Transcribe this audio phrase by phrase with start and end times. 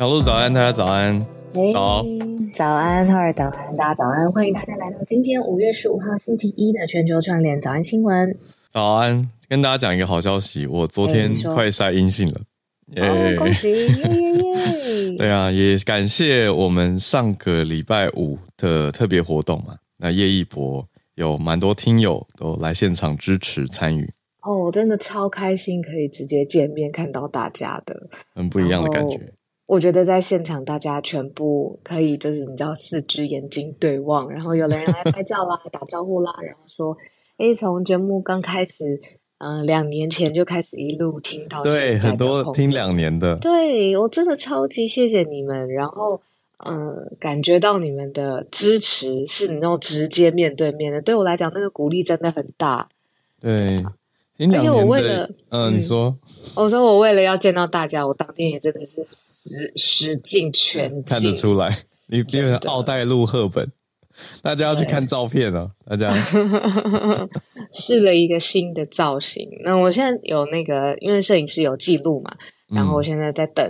[0.00, 1.20] 小鹿早安，大家早安。
[1.52, 2.02] Hey, 早，
[2.56, 8.34] 早安，浩尔早安，大家早安，欢迎大家来到今天五月十五号星期一的全球串联早安新闻。
[8.72, 12.40] 早安，跟大家讲一个好消息，我昨天快筛阴性了，
[12.96, 13.36] 耶、hey,！
[13.36, 15.16] 恭喜，耶耶耶！
[15.20, 20.82] 对啊，也感谢我们上个礼拜五的特别活动嘛，那叶一博
[21.16, 24.10] 有蛮多听友都来现场支持参与。
[24.40, 29.34] 哦，我真的超开心，可以直接见面看到大家的，很不一样的感觉。
[29.70, 36.98] 我觉得在现场，大家全部可以就是你知道，四只眼睛对望，然后有的人来拍照啦、打招呼啦，然后说
[37.38, 39.00] ：“诶，从节目刚开始，
[39.38, 46.20] 嗯、呃，两年前就开始一路听到，对，很多听两年的，对，我真的超级谢谢你们，然后
[46.66, 52.88] 嗯、呃，感觉到你们的支持是你那种直接面对面的，对我来讲，那个鼓励真的很大。
[53.40, 53.92] 对，而
[54.48, 56.16] 且我为了，嗯，你说，
[56.54, 59.06] 我说我为了要见到大家，我当天也真的是。
[59.42, 61.74] 使使尽全 力，看得出来，
[62.08, 63.72] 你变成奥黛露·赫本，
[64.42, 65.70] 大家要去看照片了。
[65.88, 66.12] 大家
[67.72, 69.48] 试了一个新的造型。
[69.64, 72.36] 那我现在有那个，因为摄影师有记录嘛，
[72.68, 73.66] 然后我现在在等、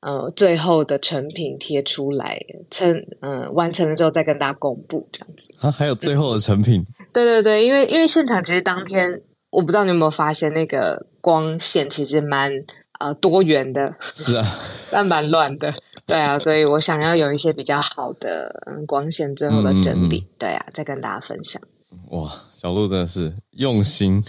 [0.00, 5.54] 嗯、呃最后的成品贴出来，成嗯、呃、完成了之后再跟大家公布这样子。
[5.60, 6.84] 啊，还有最后的成品？
[7.12, 12.50] 对对对，因为因为现场其实当天，我不知道你有没有发现那个光线其实蛮。
[13.00, 14.46] 呃，多元的， 是啊，
[14.92, 15.74] 但蛮乱的，
[16.06, 21.60] 对啊，所以我想要有一些比较好的嗯光线最后的整理，嗯嗯嗯对啊，再跟大家分享。
[22.10, 24.22] 哇，小鹿真的是用心。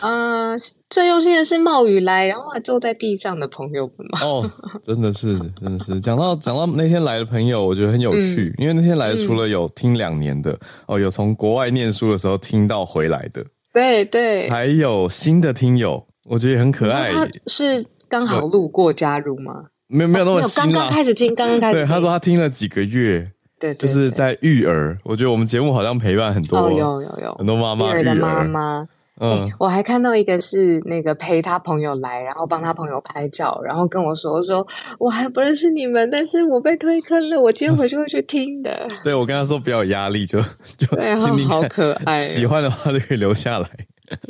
[0.00, 0.56] 呃，
[0.90, 4.18] 最用心的是冒雨来，然后还坐在地上的朋友们嘛。
[4.20, 4.50] 哦，
[4.82, 6.00] 真的是，真的是。
[6.00, 10.58] 讲到讲到那天来的朋友，我觉得很有趣，嗯、因为那天来除了有听两年的，嗯、
[10.88, 16.06] 哦，有从国外念书的时候听到回来的，对对，还有新的听友。
[16.24, 17.12] 我觉得也很可爱。
[17.12, 19.64] 他是刚好路过加入吗？
[19.88, 21.78] 没有没有那么新，刚刚开始听，刚刚开始。
[21.78, 24.96] 对，他说他听了几个月，对，就是在育儿。
[25.04, 28.88] 我觉得我们节目好像陪伴很多，哦，有有有很多妈妈育儿的妈妈。
[29.20, 34.66] 嗯，我还看到一个是那个陪他朋友来，然后帮他朋友拍照，然后跟我说说，
[34.98, 38.88] 我还不认识你们，但是我被推坑了，我今天回去会去听的。
[39.04, 42.18] 对，我跟他说不要有压力，就就听听看，好可爱。
[42.20, 43.68] 喜欢的话就可以留下来。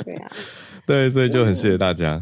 [0.03, 0.31] 对啊。
[0.85, 2.21] 对，所以就很谢谢大家。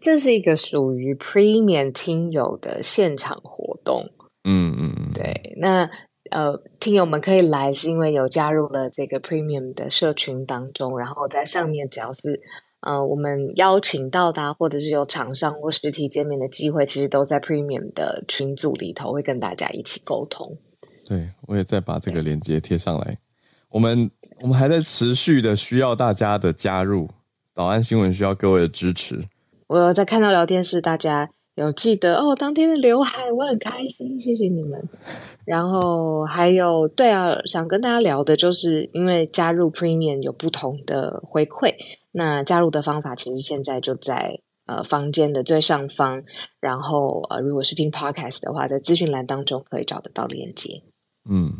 [0.00, 4.10] 这是一个属于 Premium 听友的现场活动。
[4.44, 5.56] 嗯嗯嗯，对。
[5.56, 5.88] 那
[6.32, 12.40] 呃，听友们可以来，是因为有加入了这个 Premium 的社群当中，然后在上面只要是
[12.80, 20.56] 呃我们邀请到的，或者是有厂商或实体见面的机会，其实都在 Premium 的群组里头，会跟大家一起沟通。
[21.04, 23.18] 对，我也再把这个链接贴上来。
[23.68, 24.10] 我们
[24.40, 27.08] 我们还在持续的需要大家的加入。
[27.54, 29.22] 早安新闻需要各位的支持。
[29.66, 34.88] 我在看到聊天室，大家有记得哦，当天的刘海，我很开心，谢谢你们。
[35.44, 41.74] 然后还有，对啊，想跟大家聊的就是，因为加入 Premium 有不同的回馈。
[42.10, 46.22] 那加入的方法其实现在就在呃房间的最上方。
[46.60, 50.82] 然后呃，如果是听 Podcast 的话，在资讯栏当中可以找得到链接。
[51.28, 51.52] 嗯。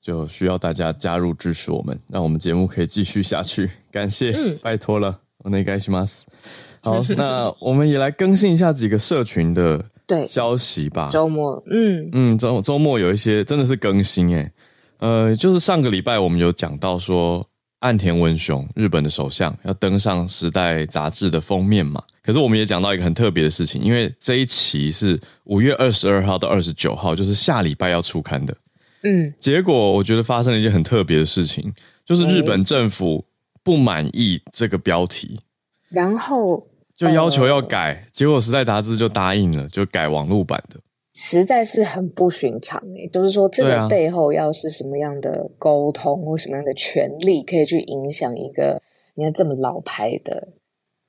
[0.00, 3.70] 就需要大家加入支持我们，让我们节目可以继续下去。
[3.92, 6.23] 感谢，嗯、拜托了，お愿いします。
[6.81, 11.09] 好，那我们也来更新一下几个社群的 对消息吧。
[11.11, 14.51] 周末，嗯嗯，周周末有一些真的是更新诶。
[14.99, 17.45] 呃，就是上个礼拜我们有讲到说，
[17.79, 22.01] 岸田文雄日本的首相要登上《时代》杂志的封面嘛。
[22.23, 28.55] 可是我们也讲到一个很特别的事情，因为这一期是五月二十二号到二十九号，就是下礼拜要出刊的。
[29.03, 31.71] 嗯，结果我觉得发生了一件很特别的事情，
[32.05, 33.23] 就是日本政府
[33.64, 35.40] 不满意这个标题，
[35.88, 40.80] 然后就要求要改，结果时代杂志就答应了，就改网络版的，
[41.14, 48.82] 实在是很不寻常诶，就是说这个背后要是什么样的沟通或什么样的权利，可以去影响一个
[49.14, 50.48] 你看这么老牌的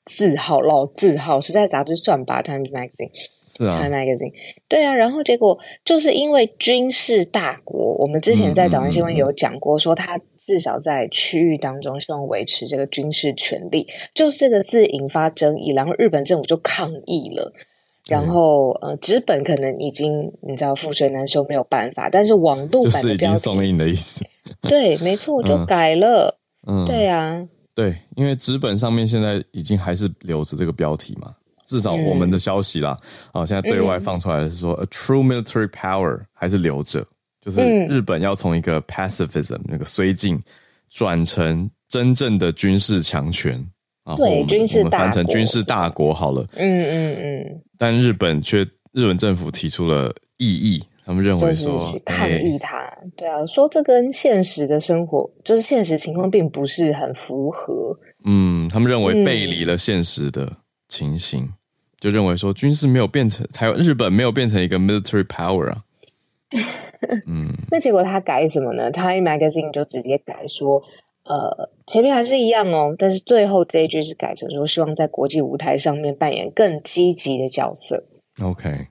[0.05, 3.11] 字号，老字号，时代杂志算吧，Times Magazine。
[3.55, 4.33] 是啊，Time Magazine，
[4.67, 17.51] 对啊，然后结果就是因为军事大国，我们之前在早安新闻有讲过，说他至少在区域当中希望维持这个军事权利，就是这个字引发争议，然后日本政府就抗议了，
[18.07, 24.25] 然后呃，纸本可能已经你知道覆水难收，没有办法，但是网络版就是已经送印的意思，
[24.61, 26.37] 对，没错， 就改了，
[26.67, 31.33] 嗯，对啊，对，因为纸本上面现在已经还是留着这个标题嘛。
[31.65, 32.89] 至少我们的消息啦，
[33.31, 36.99] 啊、嗯，现在对外放出来的是说、嗯、，a true military power 还是留着，
[37.43, 40.41] 就是日本要从一个 pacifism、嗯、那个绥靖
[40.89, 43.61] 转成真正的军事强权
[44.03, 48.63] 啊，对，军事大国，我成军事大国好了，嗯嗯嗯，但日本却
[48.93, 57.97] 日本政府提出了异议，他们认为说就是去抗议他，欸、对啊，说这跟现实的生活，就是现实情况并不是很符合。
[58.23, 60.49] 嗯，他们认为背离了现实的
[60.87, 61.53] 情形，嗯、
[61.99, 65.83] 就认为说军事没有变成，台湾日本没有变成一个 military power 啊。
[67.27, 70.81] 嗯， 那结果他改什么呢？Time Magazine 就直接改说，
[71.25, 78.03] 呃，前面还是一样哦，但是最后这一句是改成说，希望在国际舞台上面扮演更积极的角色。
[78.41, 78.87] OK，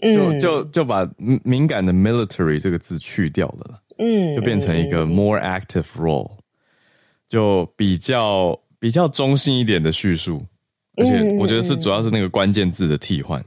[0.00, 6.30] 就就就把敏感的 military 这个字去掉了，嗯，就变成一个 more active role，
[7.28, 10.42] 就比较比较中性一点的叙述，
[10.96, 13.42] 而且我觉得是主要是那个关键字的替换。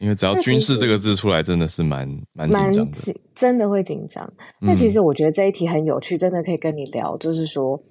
[0.00, 4.32] 因为只要“军事”这个字出来，真的是蛮蛮紧张的，真的会紧张。
[4.58, 7.18] 那其实我觉得这一题很有趣，真的可以跟你聊。
[7.18, 7.82] 就是说，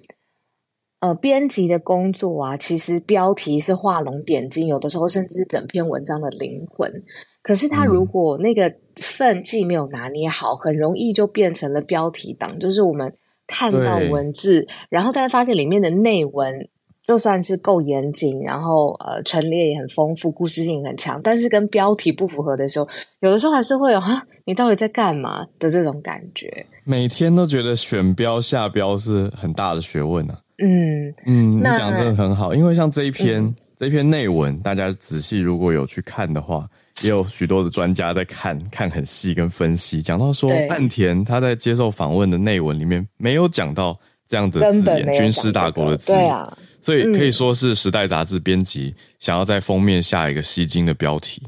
[0.98, 7.04] 呃，编辑的工作啊，其实标题是画龙点睛，有的时候甚至是整篇文章的灵魂。
[7.42, 12.58] 可是他如果那个分既没有拿捏好，很容易就变成了标题党。
[12.58, 13.14] 就是我们
[13.46, 16.68] 看到文字，然后大家发现里面的内文。
[17.10, 22.86] 就算是够严谨，然后呃陈列也很丰富，故事性很强，但是跟标题不符合的时候，
[23.18, 26.64] 有的时候还是会有哈，你到底在干嘛的这种感觉。
[26.84, 30.38] 每天都觉得选标下标是很大的学问啊。
[30.62, 36.64] 嗯嗯，你讲的真的很好，因为像这一篇、嗯、这一篇内文，大家仔细如果有去看的话，
[37.02, 43.98] 也有许多的专家在看，看很细跟分析，讲到说岸田他在接受访问的内文里面没有讲到
[44.28, 46.20] 这样的字眼，军事大国的字眼。
[46.20, 46.56] 对啊。
[46.80, 51.42] 所以可以说是《时代》杂志编辑想要在封面下一个吸睛的标题。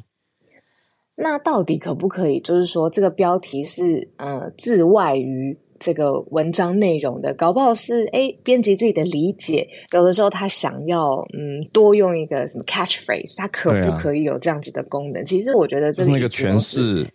[1.14, 2.40] 那到底可不可以？
[2.40, 9.68] 就是说，这个标题是呃自外于这个文章内容的，搞不好是哎编辑自己的理解。
[9.92, 15.22] 有的时候他想要嗯多用一个什么 catchphrase，他可不可以有这样子的功能？
[15.22, 17.06] 啊、其实我觉得这是那个诠释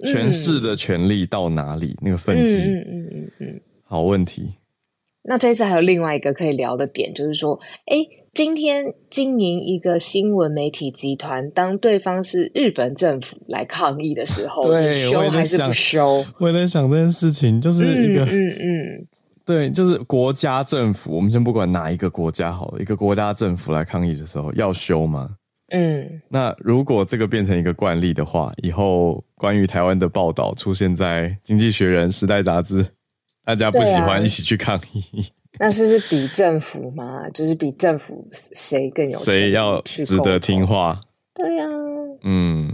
[0.00, 1.96] 诠释的权利到哪里？
[2.00, 4.54] 那个分际，嗯嗯嗯嗯嗯，好问题。
[5.24, 7.96] 那这次还有另外一个可以聊的点，就是说，哎，
[8.34, 16.24] 今天经营一个新闻媒体集团，当对方是日本政府来抗议的时候，对，你修还是不修？
[16.40, 19.06] 我也在想这件事情，就是一个，嗯嗯，嗯
[19.46, 25.30] 对，就是国家政府，我们先不管哪一个国家好了，一个国家政府来抗议的时候要修吗？
[25.72, 32.84] 嗯，那如果这个变成一个惯例的话，以后关于台湾的报道出现在《经济学人》《时代》杂志。
[33.44, 37.28] 大家不喜欢一起去抗议，啊，那是是比政府吗？
[37.30, 41.00] 就是比政府谁更有谁要值得听话？
[41.34, 41.68] 对呀，啊，
[42.22, 42.72] 嗯，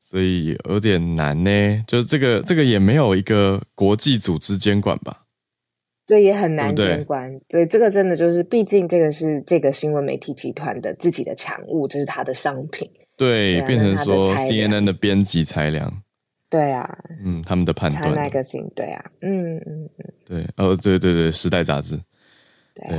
[0.00, 1.84] 所以有点难呢。
[1.86, 5.22] 就是这个这个也没有一个国际组织监管吧？
[6.06, 7.30] 对，也很难监管。
[7.48, 12.90] 对，对，这个真的就是，毕竟这个是这个新闻媒体集团的自己的产物，这是他的商品。
[13.16, 16.02] 对，对啊，变成说 CNN 的编辑裁量。
[16.50, 18.02] 对啊，嗯，他们的判断。
[18.02, 21.96] Time Magazine，对啊，嗯嗯嗯，对，哦，对对对，时代杂志，
[22.74, 22.98] 对，对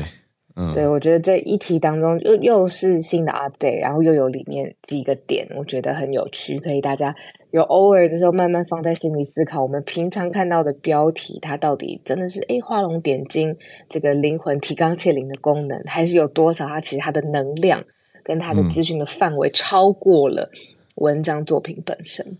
[0.55, 7.13] 嗯，所以我觉得这一题当中又又是新的 update，然后又有里面几个点，我觉得很有趣，可以大家
[7.51, 9.61] 有偶尔的时候慢慢放在心里思考。
[9.61, 13.57] 我们平常看到的标题，它到底真的是哎画龙点睛，
[13.89, 17.83] 这个灵魂提纲挈领的功能，还是有多少它其实它的能量
[18.23, 20.49] 跟它的资讯的范围超过了
[20.95, 22.37] 文章作品本身。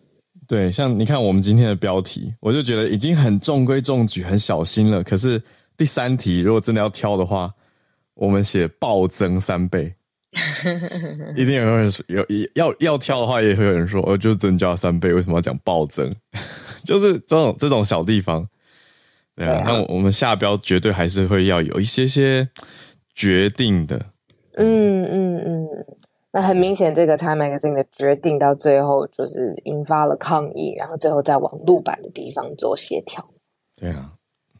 [0.51, 5.01] 对，像你看我们今天的标题，我就觉得已经很中规中矩、很小心了。
[5.01, 5.41] 可是
[5.77, 7.49] 第三题如果真的要挑的话，
[8.15, 9.95] 我们写暴增三倍，
[11.37, 16.13] 一定有人说有要要挑的话，也会有人说，哦，就增加三倍，为什么要讲暴增？
[16.83, 18.45] 就是这种这种小地方，
[19.37, 19.63] 对啊。
[19.65, 22.45] 那我们下标绝对还是会要有一些些
[23.15, 24.05] 决定的，
[24.57, 25.67] 嗯嗯嗯。
[26.33, 33.27] 那很明显，这个 Time Magazine 的决定到最后就是引发了抗议，然后最后在网路版的地方做协调。
[33.75, 34.13] 对啊，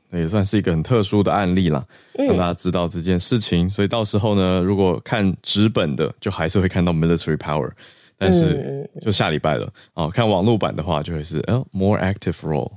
[0.09, 1.85] 那也算是一个很特殊的案例啦，
[2.15, 3.67] 让大家知道这件事情。
[3.67, 7.71] 嗯、所以到时候呢，如果看纸本的，就还是会看到 Military Power，
[8.17, 10.09] 但是就下礼拜了哦。
[10.09, 12.73] 看网路版的话，就会是哦 More Active Role，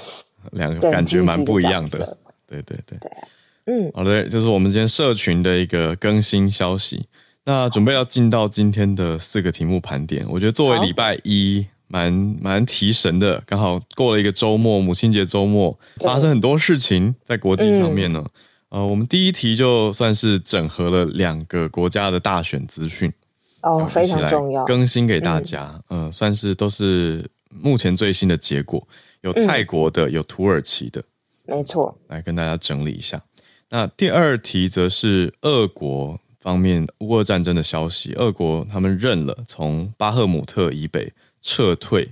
[0.52, 2.14] 两个感觉蛮不一样的。
[2.46, 3.28] 对对对，对啊，
[3.64, 7.08] 嗯，好的，就是我们今天社群的一个更新消息。
[7.46, 12.10] 那准备要进到今天的四个题目盘点，我觉得作为礼拜一蛮
[12.40, 18.24] 蛮提神的，刚好过了一个周末，母亲节周末发生很多事情在国际上面呢。
[18.70, 23.12] 嗯、呃，我们第一题就算是整合了两个国家的大选资讯，
[23.60, 25.78] 哦，非常重要，更新给大家。
[25.90, 28.88] 嗯、呃，算是都是目前最新的结果，
[29.20, 31.04] 有泰国的，有土耳其的，
[31.44, 33.22] 没错，来跟大家整理一下。
[33.68, 36.18] 那第二题则是俄国。
[36.44, 41.10] 方面，乌俄战争的消息，俄国他们认了从巴赫姆特以北
[41.40, 42.06] 撤退。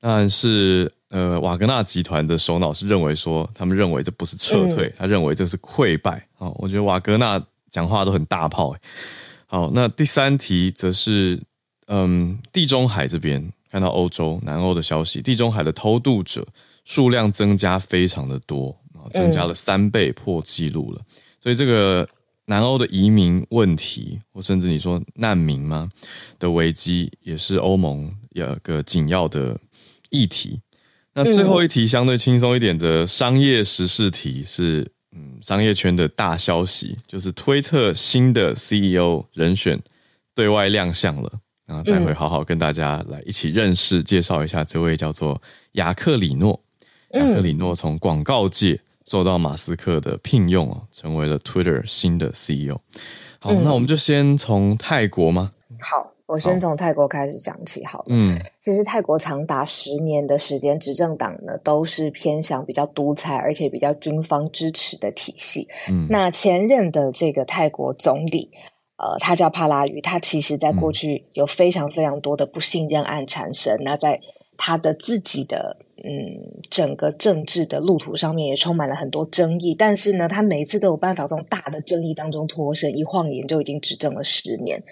[0.00, 6.26] 但是呃，瓦格纳集团的首脑是认为说，他们认为这不是撤退，嗯、他认为这是溃败。
[6.38, 7.38] 哦，我觉得瓦格纳
[7.68, 8.74] 讲话都很大炮。
[9.44, 11.38] 好，那第三题则是
[11.86, 16.46] 嗯，地中海这边看到欧洲、南欧的消息，地中海的偷渡者
[16.86, 18.74] 数量增加非常的多，
[19.12, 21.00] 增加了三倍，破纪录了。
[21.00, 21.06] 嗯、
[21.38, 22.08] 所以这个。
[22.46, 25.88] 南欧的移民问题，或甚至你说难民吗
[26.38, 29.58] 的危机，也是欧盟有个紧要的
[30.10, 30.60] 议题。
[31.14, 39.80] 那最后一题相对轻松一点的商业时事题是，嗯，商业圈的大消息，就是推特新的 CEO 人选
[40.34, 41.32] 对外亮相了。
[41.66, 45.40] 然后待会好好跟大家来一起认识、介绍一下这位叫做
[45.72, 46.60] 雅克里诺。
[47.12, 48.78] 雅克里诺从广告界。
[49.06, 52.78] 受到马斯克的聘用哦，成为了 Twitter 新的 CEO。
[53.38, 55.52] 好，嗯、那我们就先从泰国吗？
[55.78, 57.84] 好，我先从泰国开始讲起。
[57.84, 65.68] 好，嗯，其实泰国长达十年的时间，执政党呢都是偏向比较独裁，而且比较军方支持的体系。
[65.90, 68.50] 嗯，那前任的这个泰国总理，
[68.96, 73.76] 呃，他叫帕拉育，他其实在过去有非常非常多的不信任案产生。
[73.80, 74.22] 嗯、那在
[74.56, 84.82] 他的自己的嗯，整个政治的路途上面也充满了很多争议，但是呢，他每一次都有办法从大的争议当中脱身，一晃眼就已经执政了十年。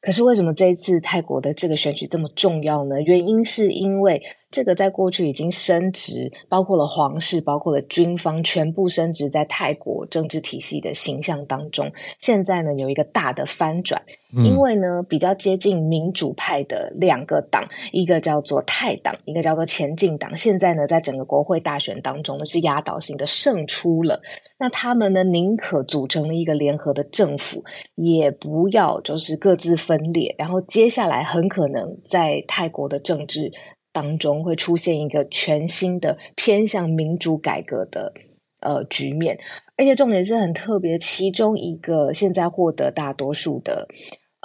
[0.00, 3.00] 可是为什么这一次泰国的这个选举这么重要呢？
[3.02, 4.22] 原因是因为。
[4.50, 11.92] 这个在过去已经升值，包括了皇室，包括了军方，全部升值在泰国政治体系的形象当中。
[12.18, 14.02] 现在呢，有一个大的翻转，
[14.36, 20.36] 嗯、因为呢，比较接近民主派的两个党，一个叫做泰党，一个叫做前进党。
[20.36, 24.22] 现在呢，在整个国会大选当中呢，是压倒性的胜出了。
[24.58, 27.62] 那他们呢，宁可组成了一个联合的政府，
[27.94, 30.34] 也不要就是各自分裂。
[30.38, 33.52] 然后接下来很可能在泰国的政治。
[33.96, 38.12] 当中会出现一个全新的偏向民主改革的
[38.60, 39.38] 呃局面，
[39.78, 43.88] 而且重点是很特别，其中一个现在获得大多数的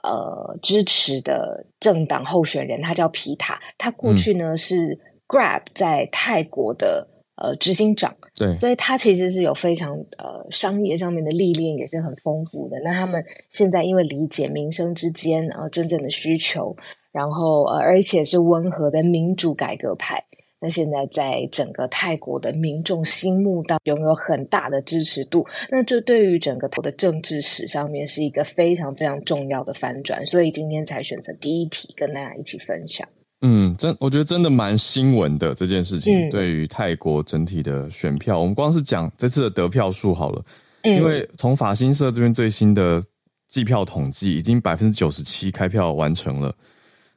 [0.03, 12.77] 呃支持的政党候选人，他叫皮塔，他过去呢、嗯、是 Grab 在泰国的呃执行长，对，所以他其实是有非常呃商业上面的历练，也是很丰富的。
[12.85, 16.73] 那他们现在因为理解民生之间啊、呃、真正的需求。
[17.11, 20.23] 然后呃，而且是温和的民主改革派，
[20.61, 33.07] 那现在在整个泰国的民众心目当中拥有很大的支持度，那这对于整个的政治史上面是一个非常非常重要的翻转，所以今天才选择第一题跟大家一起分享。
[33.41, 40.45] 嗯，真我觉得真的蛮新闻的这件事情，对于泰国整体的选票，嗯、我们光是讲这次的得票数好了，
[40.83, 43.03] 嗯、因为从法新社这边最新的
[43.49, 46.55] 计票统计，已经百分之九十七开票完成了。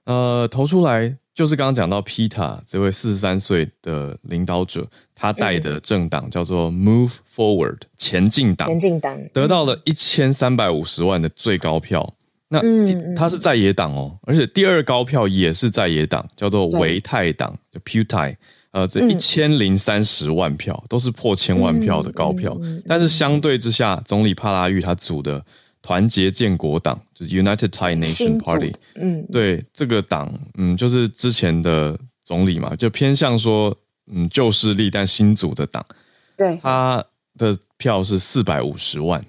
[0.05, 9.19] 呃，投出来就是刚刚讲到 Pita 这位四十三岁的领导者，他带的政党叫做 Move Forward 前进党，前进党。
[9.33, 12.15] 得到了一千三百五十万的最高票。
[12.49, 12.61] 那
[13.17, 18.37] 他是在野党哦，而且第二高票也是在野党，叫做维泰党，就 Putai，
[18.71, 22.57] 呃，这一千零三十万票都是破千万票的高票。
[22.87, 25.45] 但是相对之下，总理帕拉育他组的。
[25.85, 33.77] 团结建国党就是 United Thai Nation Party，嗯，对这个党，嗯，就是之前的总理嘛，就偏向说，
[34.11, 35.85] 嗯，旧势力但新组的党，
[36.39, 37.05] 对，他
[37.37, 39.23] 的票是四百五十万，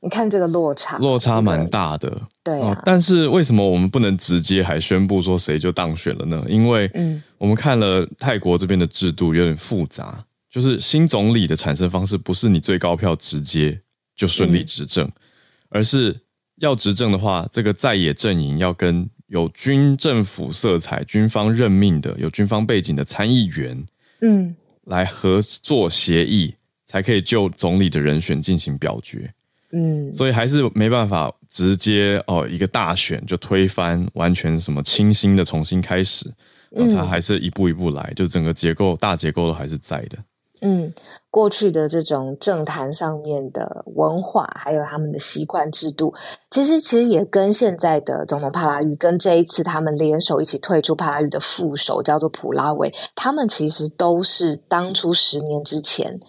[0.00, 2.80] 你看这个落差，落差蛮大的，对啊。
[2.82, 6.42] 但是为什么我们不能直接还宣布说谁就当选了呢？
[6.48, 13.78] 因为，嗯，我们看了泰国这边的制度有点复杂，就是新总理的产生方式不是你最高票直接
[14.16, 15.06] 就顺利执政。
[15.06, 15.12] 嗯
[15.70, 16.20] 而是
[16.56, 23.86] 要执政的话，这个在野阵营要跟有军政府色彩、军方任命的、有军方背景的参议员，
[24.20, 26.54] 嗯，来合作协议，
[26.86, 29.32] 才可以就总理的人选进行表决，
[29.72, 36.30] 嗯，所以还是没办法直接哦一个大选就推翻，完全什么清新的重新开始，
[36.76, 40.18] 嗯，他还是一步一步来，就整个结构大结构都还是在的。
[40.60, 40.92] 嗯，
[41.30, 46.14] 过去的这种政坛上面的文化，还有他们的习惯制度，
[46.50, 56.20] 其实其实也跟现在的总统帕拉育，跟这一次他们联手一起退出帕拉育的副手叫做普拉维，他们其实都是当初十年之前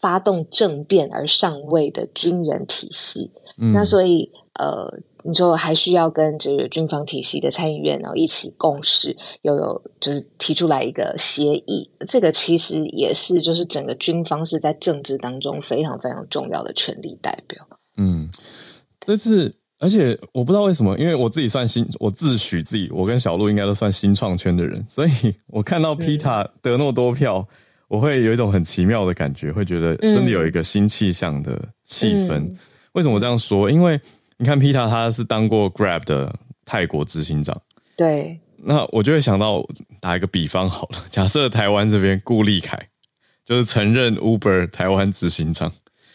[0.00, 3.32] 发动政变而上位的军人体系。
[3.58, 5.00] 嗯，那所以呃。
[5.26, 17.66] 你就还需要跟这个军方体系的参议院然后一起共事，又有就是提出来一个协议，这个其实也是就是整个军方是在政治当中非常非常重要的权力代表。
[17.96, 18.28] 嗯，
[19.00, 25.10] 这次而且我不知道为什么，因为我自己算新，我自诩自己，我跟小鹿应该都算新创圈的人，所以
[25.48, 27.56] 我看到 Peta 得那么多票，嗯、
[27.88, 32.38] 我会有一种很奇妙的感觉，会觉得真的有一个新气象的气氛。
[32.38, 32.56] 嗯、
[32.92, 33.70] 为什么我这样说？
[33.70, 34.00] 因为
[34.38, 37.60] 你看 Peta 他是当过 Grab 的泰国执行长，
[37.96, 39.66] 对，那我就会想到
[40.00, 42.88] 打一个比方好了，假设台湾这边顾立凯
[43.44, 45.72] 就是曾任 Uber 台湾执行长。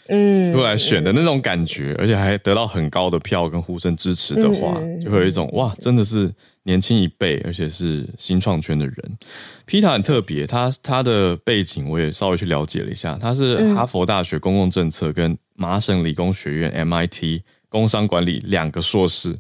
[0.08, 6.30] 嗯，出来选的那种感觉，嗯、而且还得到很高的票跟呼声支持的话，嗯、就会有一种哇，真的是
[6.64, 8.96] 年轻一辈，而且是新创圈的人。
[9.66, 19.36] Peta 很特别，他他的背景我也稍微去了解了一下，他是哈佛大学公共政策跟麻省理工学院 MIT 工商管理两个硕士，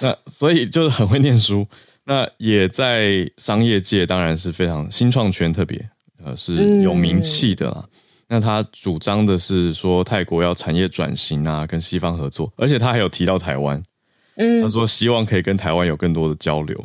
[0.00, 1.66] 那所以就是很会念书，
[2.04, 5.90] 那也在商业界当然是非常新创圈特别
[6.22, 7.82] 呃是有名气的啦。
[7.84, 7.90] 嗯
[8.28, 13.80] 那他主张的是说，泰国要产业转型啊，跟西方合作，而且他还有提到台湾，
[14.34, 16.76] 嗯，他说希望可以跟台湾有更多的交流。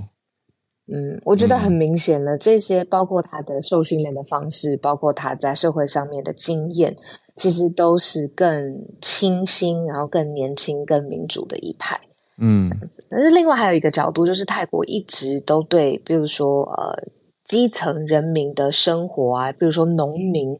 [0.85, 6.95] 嗯，我觉得很明显了，嗯、这些包括他的受训练的方式，包括他在社会上面的经验，
[7.41, 11.99] 其实都是更清新，然后更年轻、更民主的一派。
[12.37, 12.69] 嗯，
[13.09, 17.07] 但是另外还有一个角度，就是泰国一直都对，比如说呃，
[17.45, 20.59] 基层人民的生活啊，比如说农民。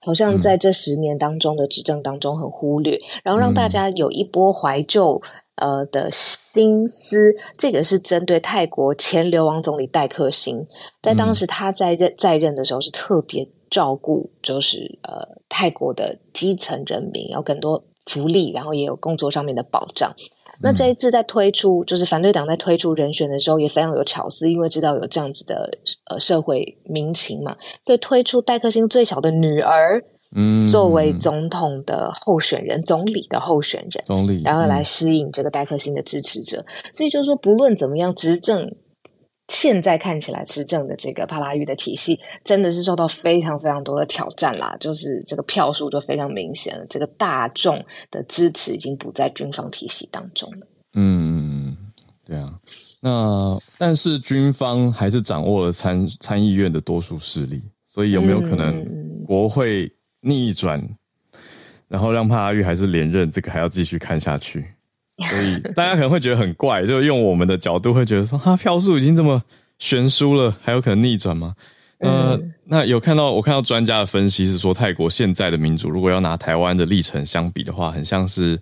[0.00, 5.20] 好像在这十年当中的执政当中很忽略，嗯、然后让大家有一波怀旧
[5.56, 7.32] 呃的心思。
[7.32, 10.68] 嗯、这个是针对泰国前流亡总理戴克星，
[11.02, 20.14] 在当时他在任在任的时候是特别照顾，就是呃泰国的基层人民有更多福利，然后也有工作上面的保障。
[20.60, 25.70] 那这一次在推出，就是反对党在推出人选的时候也非常有巧思，因为知道有这样子的
[26.10, 30.02] 呃社会民情嘛，所以推出戴克星最小的女儿，
[30.34, 36.64] 嗯，作为总统的候选人，嗯、总理的候选人，总理，然后来吸引这个戴克星的支持者。
[36.66, 38.74] 嗯、所以就是说，不论怎么样，执政。
[39.48, 50.66] 现在看起来执政的这个帕拉育的体系真的是受到非常非常多的挑战啦，就是这个票数就非常明显了，这个大众的支持已经不在军方体系当中了。
[50.94, 51.76] 嗯，
[52.24, 52.52] 对啊，
[53.00, 58.84] 那但是军方还是掌握了参参议院的多数势力，所以有没有可能
[59.24, 60.94] 国会逆转，嗯、
[61.88, 63.30] 然后让帕拉育还是连任？
[63.30, 64.74] 这个还要继续看下去。
[65.28, 69.42] 所以大家可能会觉得很怪，就用我们的角度会觉得说，哈，票数已经这么
[69.80, 71.56] 悬殊了，还有可能逆转吗？
[71.98, 78.56] 呃，嗯、那有看到我看到专家的分析是说，泰国现在的民主如果要拿台湾的历程相比的话，很像是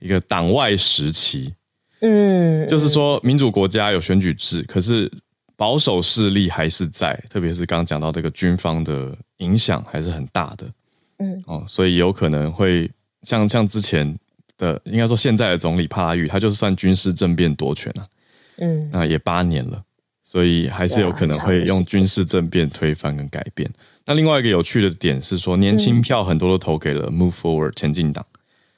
[0.00, 1.54] 一个党外时期。
[2.02, 5.10] 嗯，就是说民主国家有选举制，可是
[5.56, 10.66] 保守势力还是在，特别是刚刚讲到这个军方的影响还是很大的。
[11.20, 12.90] 嗯，哦，所以有可能会
[13.22, 14.14] 像像之前。
[14.62, 18.06] 的应该说，现在的总理帕拉育，他就是算军事政变夺权了，
[18.58, 19.82] 嗯，那也八年了，
[20.22, 23.68] 所以还是有可能会用军事政变推翻跟改变。
[24.04, 28.24] 那另外一个有趣的点是说，年轻票很多都投给了 Move Forward 前进党，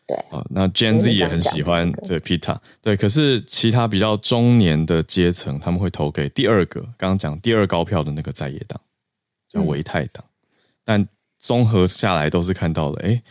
[0.07, 0.17] 对。
[0.31, 8.81] 啊，那 Gen Z 也很喜欢对 Pita，对，可是其他比较中年的阶层，他们会投给第二个刚刚讲第二高票的那个在野党，
[9.51, 10.25] 叫维泰党，
[10.83, 11.07] 但
[11.39, 13.23] 综合下来都是看到了，哎，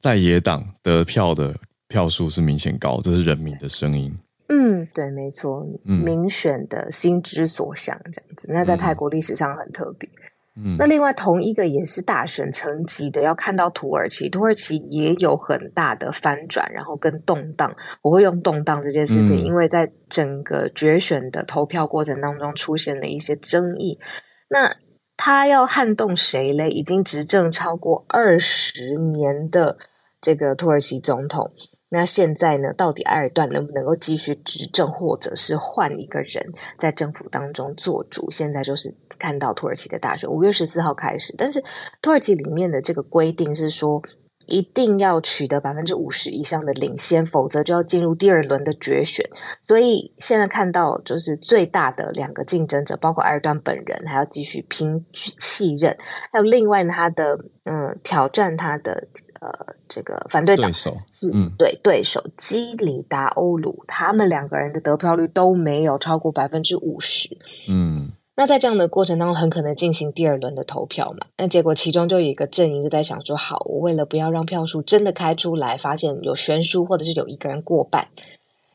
[0.00, 1.56] 在野党得票的。
[1.94, 4.12] 票数是明显高，这是人民的声音。
[4.48, 8.48] 嗯，对，没错，民选的心之所向这样子。
[8.50, 10.10] 那在泰国历史上很特别。
[10.56, 17.76] 嗯，那另外同一个也是大选层级的，要看到土耳其，土耳其也有很大的翻转，然后跟动荡。
[18.02, 24.00] 我会用动荡这件事情，嗯，因为在整个决选的投票过程当中出现了一些争议。
[24.48, 24.74] 那
[25.16, 26.70] 他要撼动谁嘞？
[26.70, 29.78] 已经执政超过二十年的
[30.20, 31.52] 这个土耳其总统。
[31.94, 32.72] 那现在呢？
[32.72, 38.32] 到底埃尔段能不能够继续执政，或者是换一个人在政府当中做主？
[38.32, 41.32] 现在就是看到土耳其的大选，五月十四号开始。
[41.38, 41.62] 但是
[42.02, 44.02] 土耳其里面的这个规定是说，
[44.46, 49.30] 一定要取得百分之五十以上的领先，否则就要进入第二轮的决选。
[49.62, 55.96] 所以现在看到，就是最大的两个竞争者，包括埃尔段本人，还要继续拼继任，
[56.32, 59.06] 还有另外他的嗯挑战他的。
[59.44, 60.88] 呃，这个反对党是
[61.34, 67.36] 嗯，对对手基里达欧鲁，他们两个人的得票率都没有超过百分之五十。
[67.68, 71.26] 嗯，那在这样的过程当中，很可能进行第二轮的投票嘛？
[71.36, 78.08] 那结果其中就有一个阵营就在想说，好，我为了不要让票数真的开出来，发现有悬殊，或者是有一个人过半。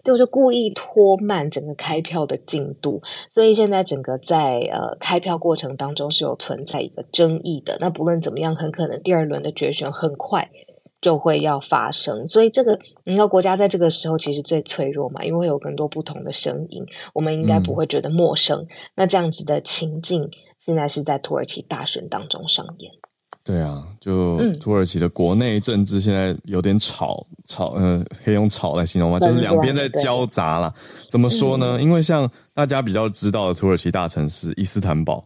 [0.09, 7.77] 就就故意拖慢整个开票的进度，所以现在整个在呃开票过程当中是有存在一个争议的。
[7.79, 10.49] 那不论怎么样，很可能第二轮的决选很快
[10.99, 12.25] 就会要发生。
[12.25, 18.61] 所以这个，你知道国家在这个时候其实最脆弱嘛，因为有更多不同的声音，我们应该不会觉得陌生。
[18.61, 20.31] 嗯、那这样子的情境，
[20.65, 22.91] 现在是在土耳其大选当中上演。
[23.43, 29.19] 对啊，就土耳其的国内政治现在有点吵吵，呃，可以用吵来形容吗？
[29.19, 30.71] 就是两边在交杂啦。
[31.09, 31.81] 怎么说呢？
[31.81, 35.25] 因为像大家比较知道的土耳其大城市伊斯坦堡，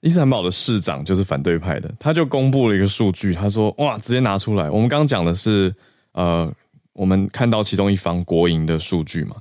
[0.00, 5.74] 伊斯坦堡的市长就是反对派的，他就公布了一个数据，他说：“哇，直接拿出来。”我们刚刚讲的是，
[6.12, 6.50] 呃，
[6.94, 9.36] 我们看到其中一方国营的数据嘛，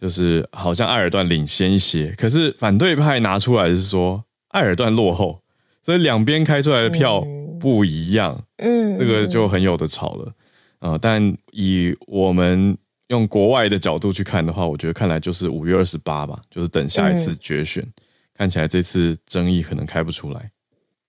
[0.00, 5.40] 就是好像埃尔段领先一些，可是反对派拿出来是说埃尔段落后，
[5.82, 7.22] 所以两边开出来的票。
[7.26, 10.32] 嗯不一样，嗯，这个就很有的吵了，
[10.78, 12.74] 呃，但以我们
[13.08, 17.92] 用国外的角度去看的话，我觉得看来就是五月二十八吧，就是等下一次决选，嗯、
[18.32, 20.50] 看起来这次争议可能开不出来。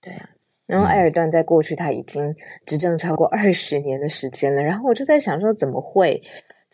[0.01, 0.29] 对啊，
[0.67, 6.21] 然后埃尔段在过去他已经执政超过二十年的时间了，然后我就在想说，怎么会？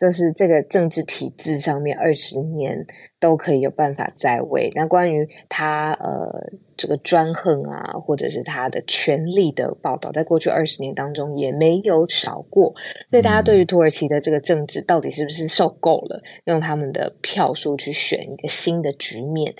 [0.00, 2.86] 就是这个政治体制上面二十年
[3.18, 4.70] 都可以有办法在位。
[4.76, 12.72] 那关于他呃这个专横啊，或者是他的权力的报道，在过去二十年当中也没有少过。
[13.10, 19.52] 所以大家对于土耳其的这个政治到底是不是受够了用他们的票数去选一个新的局面，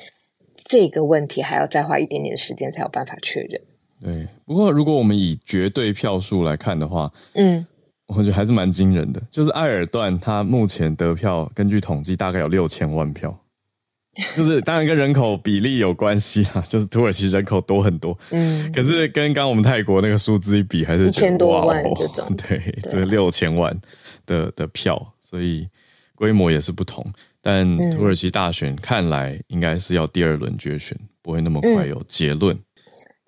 [0.55, 3.61] 这个问题还要再花一点点时间才有办法确认。
[4.01, 7.67] 对，不过如果我们以绝对票数来看的话，嗯。
[8.09, 13.39] 我觉得还是蛮惊人的，就是埃尔段他目前得票，根据统计大概有六千万票，
[14.35, 23.79] 就是当然跟人口比例有关系啦，就是土耳其人口多很多，嗯，可是跟刚刚我们泰国那个数字一比，还是一千多万这种，对，这个六千万
[24.25, 25.69] 的的票，所以
[26.15, 27.05] 规模也是不同。
[27.43, 32.57] 但土耳其大选看来应该是要第二轮决选，不会那么快有结论。
[32.57, 32.61] 嗯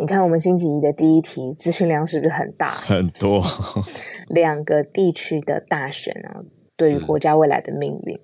[0.01, 2.81] 你看，我们星期一的第一题资讯量是不是很大？
[2.81, 3.45] 很多，
[4.29, 6.41] 两个地区的大选啊，
[6.75, 8.19] 对于国家未来的命运。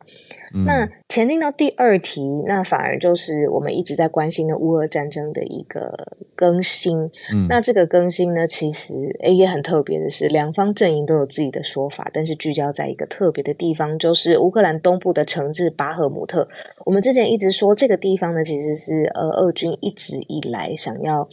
[0.55, 5.93] 嗯、那前进到第二题，那反而就是我们一直在关心的乌俄战争的一个
[6.35, 6.97] 更新。
[7.35, 16.49] 嗯、那这个更新呢，其实诶也很特别的是，两方阵营都有自己的说法，但是聚焦在一个特别的地方，就是乌克兰东部的城市巴赫姆特。
[16.87, 21.29] 我们之前一直说这个地方呢，其实是呃俄军一直以来想要。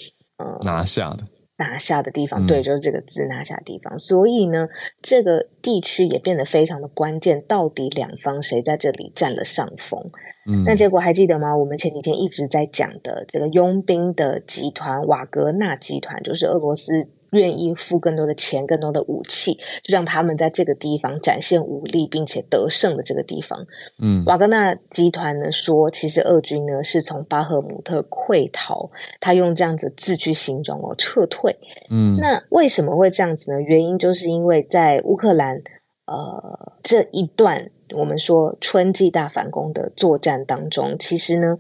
[0.63, 1.25] 拿下的
[1.56, 3.93] 拿下的地方，对，就是这个字，拿下的地方。
[3.95, 4.67] 嗯、所以呢，
[5.01, 7.43] 这个地区也变得非常的关键。
[7.47, 10.12] 到底两方谁在这里占了上风？
[10.49, 11.56] 嗯，那结果还记得吗？
[11.56, 17.08] 我们前几天一直在讲的这个佣兵的集团瓦格纳集团，就是俄罗斯。
[17.34, 23.65] 愿意付更多的钱、更多的武器，就让他们在这个地方展现武力，并且得胜的这个地方。
[24.02, 31.58] 嗯，瓦格纳集团呢说，其实俄军呢是从巴赫姆特溃逃，他用这样子字去形容哦，撤退。
[31.89, 33.60] 嗯，那为什么会这样子呢？
[33.60, 35.60] 原因就是因为在乌克兰
[36.06, 41.58] 呃这一段我们说春季大反攻的作战当中，其实呢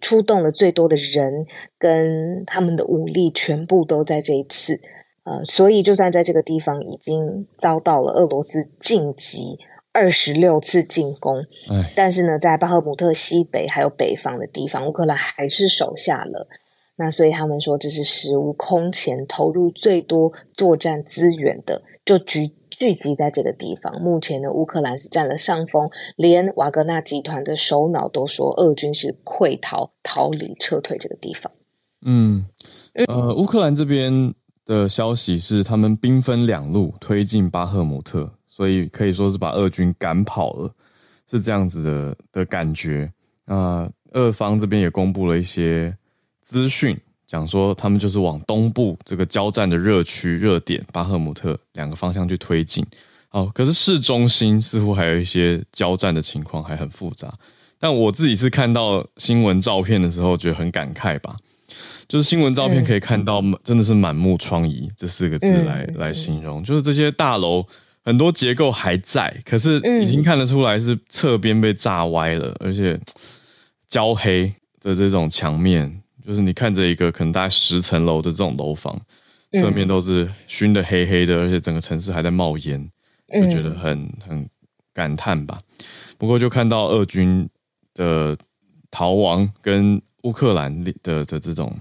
[0.00, 1.46] 出动了最多的人
[1.78, 4.80] 跟他们的武力，全部都在这一次。
[5.24, 9.58] 呃，所以就算在这个地方已经遭到了俄罗斯晋级
[9.90, 11.38] 二十六次进攻，
[11.70, 16.46] 唉但是呢，在巴赫姆特西北还有北方的地方，乌克兰还是守下了。
[16.96, 24.02] 那所以他们说，这是史无空前投入最多作战资源的，就聚聚集在这个地方。
[24.02, 31.50] 目前呢，乌克兰是占了上风，连瓦格纳集团的首脑都说，俄军是溃逃、逃离、撤退这个地方。
[32.04, 32.44] 嗯，
[32.92, 34.34] 呃，乌克兰这边。
[34.64, 40.70] 的消息是，他们兵分两路推进巴赫姆特，所以可以说是把俄军赶跑了，
[41.30, 43.12] 是这样子的的感觉。
[43.44, 45.94] 那俄方这边也公布了一些
[46.42, 52.84] 资讯，讲说他们就是往东部这个交战的热区热点巴赫姆特两个方向去推进。
[53.28, 57.34] 好，可是市中心似乎还有一些交战的情况还很复杂。
[57.78, 61.36] 但我自己是看到新闻照片的时候，觉得很感慨吧。
[62.08, 66.62] 就是新闻照片可以看到，真的是满目疮痍这四个字来、嗯、来形容。
[66.62, 67.64] 就是这些大楼
[68.04, 73.00] 很多结构还在，可是已经看得出来是侧边被炸歪了，而且
[73.88, 79.00] 焦黑的这种墙面，就是你看着一个可能大概十层楼的这种楼房，
[79.52, 82.90] 侧面都是熏得黑黑的，而且整个城市还在冒烟，
[83.32, 84.46] 就觉得很很
[84.92, 85.60] 感叹吧。
[86.18, 87.48] 不过就看到俄军
[87.94, 88.36] 的
[88.90, 90.92] 逃亡跟乌克兰的
[91.24, 91.72] 的这种。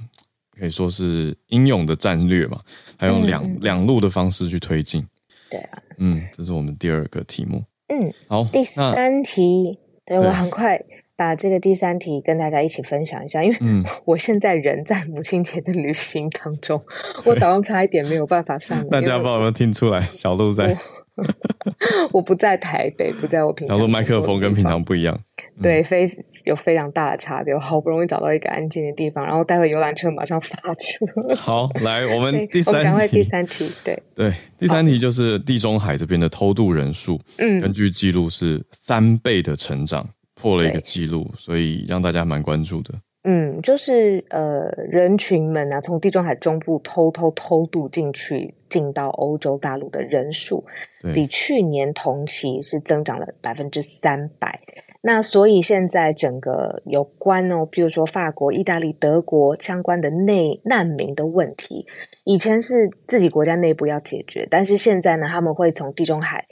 [0.56, 2.62] 可以说是英勇的战略嘛，
[2.96, 5.04] 还用两、嗯、两路的方式去推进。
[5.50, 7.64] 对啊，嗯，这是我们第二个题目。
[7.88, 10.80] 嗯，好，第三题，对，我很快，
[11.16, 13.58] 把这个第三题跟大家一起分享一下，因为
[14.06, 18.78] 我现在人在母亲节的旅行当中，嗯、我早上差一点没有办法上。
[18.90, 20.78] 大家不知道有没有听出来，小鹿在。
[22.12, 23.78] 我不在台北，不在我平常。
[23.78, 25.20] 然后麦克风跟平常不一样，
[25.62, 26.06] 对，非
[26.46, 27.54] 有非常大的差别。
[27.54, 31.06] 我好不容易找到一个安静的地方，然后待会游览车马上发车。
[31.36, 42.94] 好，来我们第三题，赶快第三题，对对，第三题就是地中海这边的偷渡人数，嗯，根据记录是三倍的成长，破了一个记录，所以让大家蛮关注的。
[43.26, 50.66] 嗯，就是呃，人群们啊，从地中海中部偷偷偷渡进去，进到欧洲大陆的人数，
[51.14, 54.60] 比去年同期是增长了百分之三百。
[55.02, 61.86] 那所以现在整个有关哦，比如说法国、意大利、德国相关的内难民的问题，
[62.26, 66.46] 以前是自己国家内部要解决，但是现在呢，他们会从地中海。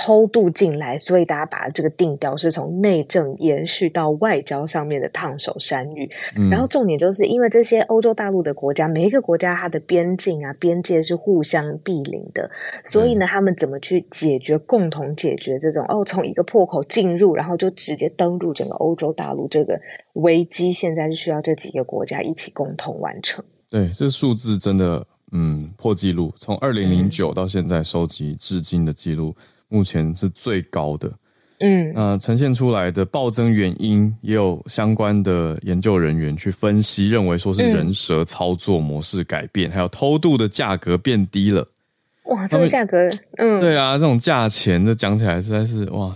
[0.00, 6.08] 偷渡进来，所以大家把这个定调是从内政延续到外交上面的烫手山芋。
[6.36, 12.48] 嗯、然后重点就是因为这些欧洲大陆的国家，每一个国家它的边境啊、边界是互相毗邻的，
[12.84, 19.80] 所以呢，他们怎么去解决、共同解决这种哦，从一个破口进入，然后就直接登陆整个欧洲大陆这个
[20.12, 23.44] 危机，现在是需要这几个国家一起共同完成。
[23.68, 29.34] 对，这数字真的嗯破纪录，从二零零九到现在收集至今的记录。
[29.68, 31.12] 目前是最高的，
[31.60, 41.66] 嗯，那呈现出来的暴增原因，也有相关的研究人员去分析，认为说是人蛇操作模式改变，嗯、还有偷渡的价格变低了。
[42.24, 46.14] 哇，这个价格，嗯，对啊，这种价钱，这讲起来实在是哇，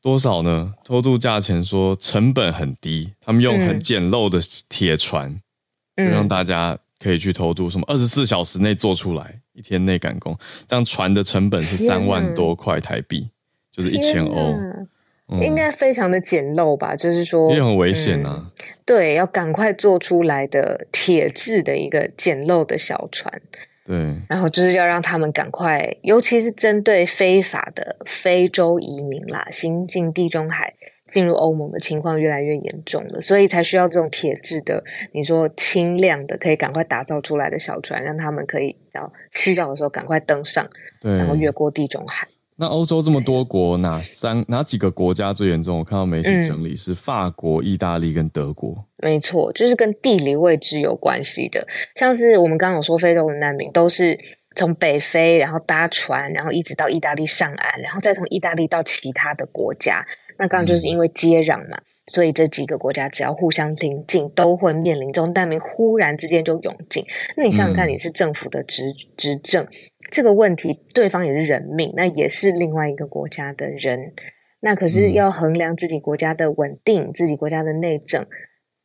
[0.00, 0.72] 多少呢？
[0.84, 5.28] 偷渡价钱说成本很低，他们用很简陋的铁船，
[5.96, 9.40] 嗯、就让大家可以去偷渡，什么二十四小时内做出来。
[9.52, 10.36] 一天内赶工，
[10.66, 13.28] 这样船的成本是三万多块台币，
[13.72, 14.54] 就是一千欧，
[15.28, 16.96] 嗯、应该非常的简陋吧？
[16.96, 18.50] 就是说也很危险啊、嗯。
[18.86, 23.30] 对，要赶快做出来的铁质的一个简陋的小船，
[23.86, 23.96] 对，
[24.28, 30.74] 然后就是要让他们赶快，尤其是针对非法的非洲移民啦，行进地中海。
[31.10, 40.68] 进入欧盟的情况越来越严重了，所以才需要这种铁质的，你说轻量的，可以赶快打造出来的小船，让他们可以要需要的时候赶快登上，
[41.00, 42.28] 对，然后越过地中海。
[42.56, 45.78] 那欧洲这么多国，哪三哪几个国家最严重？
[45.78, 48.84] 我看到媒体整理是法国、意大利跟德国。
[48.98, 54.18] 没错，就是跟地理位置有关系的，像是我们刚刚有说非洲的难民都是
[54.56, 60.04] 从北非，然后搭船，然后一直到意大利上岸，然后再从意大利到其他的国家。
[60.40, 67.04] 那刚刚就是因为接壤嘛，嗯、所以这几个国家只要互相邻近，都会面临这种难民忽然之间就涌进。
[67.36, 69.68] 那你想想看，你是政府的执执政，嗯、
[70.10, 74.14] 这个问题，对方也是人命，那也是另外一个国家的人。
[74.60, 78.26] 那可是要衡量自己国家的稳定，嗯、自己国家的内政，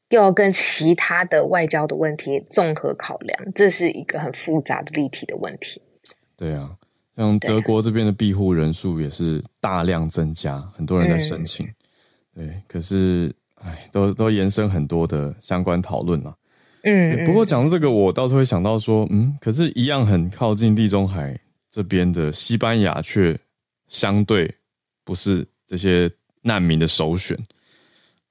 [0.09, 5.81] 又要跟其他的外交的问题综合考量，这是一个很复杂的立体的问题。
[6.35, 6.75] 对啊。
[7.15, 11.65] 像德国这边的庇护人数也是大量增加，很多人在申请。
[11.65, 11.73] 嗯、
[12.35, 16.37] 对，可是哎，都都延伸很多的相关讨论了。
[16.83, 21.35] 嗯，不过讲到这个，我倒是会想到说，嗯，可是，一样很靠近地中海
[21.71, 23.35] 这边的西班牙，却
[23.87, 24.53] 相对
[25.03, 26.07] 不是这些
[26.41, 27.35] 难民的首选，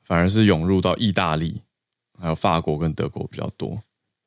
[0.05, 1.61] 反而是涌入到意大利、
[2.17, 3.77] 还有法国跟德国比较多，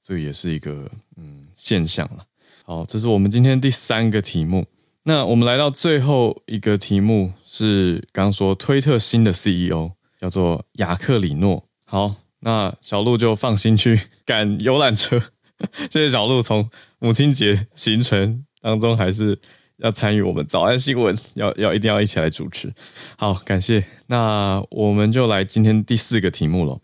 [0.04, 2.26] 这也是一个嗯现象了。
[2.70, 4.66] 好，这是我们今天第三个题目。
[5.04, 11.64] 那我们来到最后一个题目，是刚说推特新的 CEO 叫做雅克里诺。
[11.86, 15.18] 好，那小鹿就放心去 赶游览车。
[15.90, 19.40] 谢谢小鹿从母亲节行程当中还是
[19.78, 22.74] 要参与我们早安新闻，要要一定要一起来主持。
[23.18, 23.86] 好，感谢。
[24.08, 26.82] 那我们就来今天第四个题目了。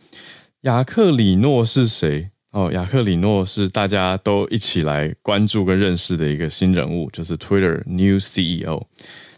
[0.62, 2.30] 雅克里诺是谁？
[2.54, 8.86] 哦，雅克里诺是大家都一起来关注跟认识的一个新人物，就是 Twitter New CEO，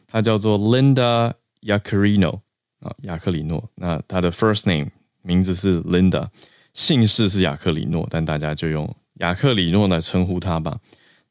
[0.05, 2.41] 他叫做 Linda Yacarino
[2.81, 3.69] 啊，雅克里诺。
[3.75, 4.89] 那他的 first name
[5.21, 6.27] 名字是 Linda，
[6.73, 10.77] 姓氏是雅克里诺，但大家就用雅克里诺来称呼他吧。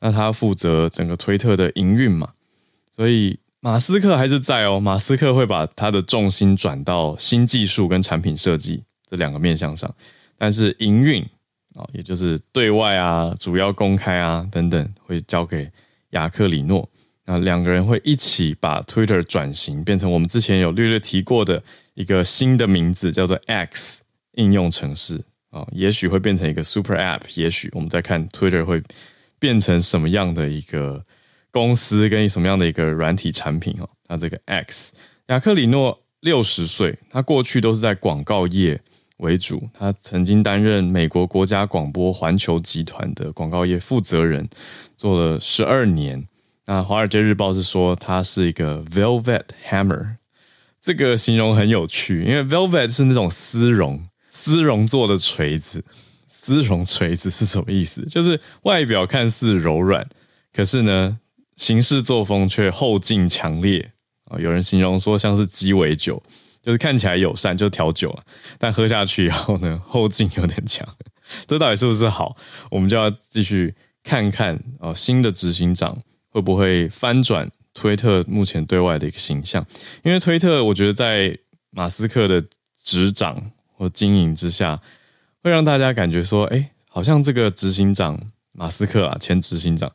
[0.01, 2.31] 那他负责整个推特的营运嘛，
[2.97, 9.95] 所以马斯克还是在哦，马斯克会把他的重心转到新技术跟产品设计这两个面向上，
[10.39, 11.23] 但是营运。
[11.75, 15.71] 啊，也就是对外啊，主要公开啊等等，会交给
[16.11, 16.89] 雅克里诺。
[17.27, 21.63] 那两个人会一起把 Twitter 转型，变成我们之前有略略提过的
[21.95, 25.67] 一个新的名字，叫做 X 应用程式啊。
[25.73, 28.83] 也许会变成一个 Super App，也许我们再看 Twitter 会
[29.39, 31.03] 变成什么样的一个
[31.51, 33.89] 公司，跟什么样的一个软体产品哦。
[34.07, 34.93] 那这个 X
[35.29, 38.79] 雅克里诺六十岁，他过去都是在广告业
[39.19, 39.69] 为主。
[39.73, 44.49] 他曾经担任美国国家广播环球集团的广告业负责人，
[44.97, 46.27] 做了十二年。
[46.67, 50.17] 那《华尔街日报》是说他是一个 Velvet Hammer，
[50.81, 55.85] 这个形容很有趣，因为 Velvet 是那种丝绒，丝绒做的锤子。
[56.27, 58.05] 丝绒锤子是什么意思？
[58.05, 60.07] 就是外表看似柔软，
[60.53, 61.19] 可是呢，
[61.57, 63.93] 行事作风却后劲强烈
[64.27, 64.39] 啊！
[64.39, 66.23] 有人形容说像是鸡尾酒，
[66.65, 68.25] 就是看起来友善，就调酒啊，
[68.59, 70.89] 但喝下去以后呢，后劲有点强。
[71.47, 72.37] 这到底是不是好？
[72.71, 75.97] 我们就要继续看看啊，新的执行长
[76.31, 79.65] 会不会翻转推特目前对外的一个形象？
[80.03, 81.39] 因为推特，我觉得在
[81.71, 82.43] 马斯克的
[82.83, 84.81] 执掌或经营之下。
[85.43, 88.19] 会让大家感觉说，哎，好像这个执行长
[88.53, 89.93] 马斯克啊，前执行长，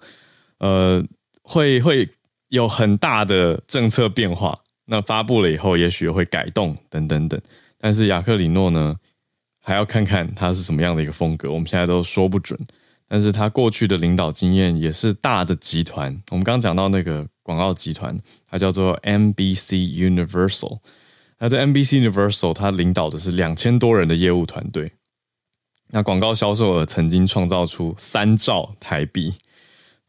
[0.60, 1.04] 呃，
[1.42, 2.08] 会会
[2.50, 4.60] 有很大的政策变化。
[4.90, 7.40] 那发布了以后，也许会改动等等等。
[7.78, 8.96] 但是雅克里诺呢，
[9.62, 12.60] 还要看看他是什么样的一个风格，我们现在都说不准。
[13.08, 18.16] 但是他过去的领导经验也是大的集团，我们刚讲到那个广告集团，
[18.48, 20.80] 它叫做 NBC Universal。
[21.40, 24.92] 那在 NBC Universal，他领导的是两千多人的业务团队。
[25.88, 29.34] 那广告销售额曾经创造出三兆台币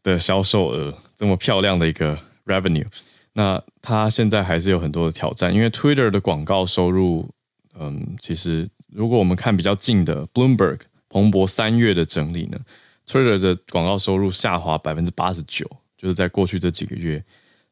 [0.03, 2.85] 的销售额，这么漂亮的一个 revenue。
[3.33, 7.29] 那它现在还是有很多的挑战，因为 Twitter 的广告收入，
[7.79, 12.59] 嗯，其实如果我们看比较近的 Bloomberg 彭博三月的整理呢
[13.07, 15.65] ，Twitter 的广告收入下滑百分之八十九，
[15.97, 17.23] 就是在过去这几个月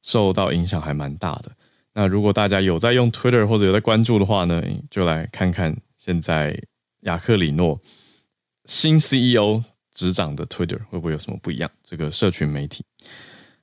[0.01, 1.51] 受到影响还蛮大的。
[1.93, 6.57] 那如果大家有在用 Twitter 或者有在关注的话呢，就来看看现在
[7.01, 7.79] 雅克里诺。
[8.65, 11.71] 新 CEO 执掌的 Twitter 会不会有什么不一样？
[11.83, 12.85] 这个社群媒体。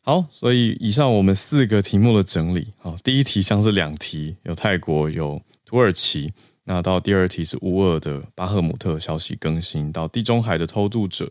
[0.07, 2.73] 好，所以以上我们四个题目的整理。
[2.79, 6.33] 好，第一题像是两题，有泰国，有土耳其。
[6.63, 11.29] 那到第二题是乌俄的巴赫姆特消息更新，到地中海的偷渡者，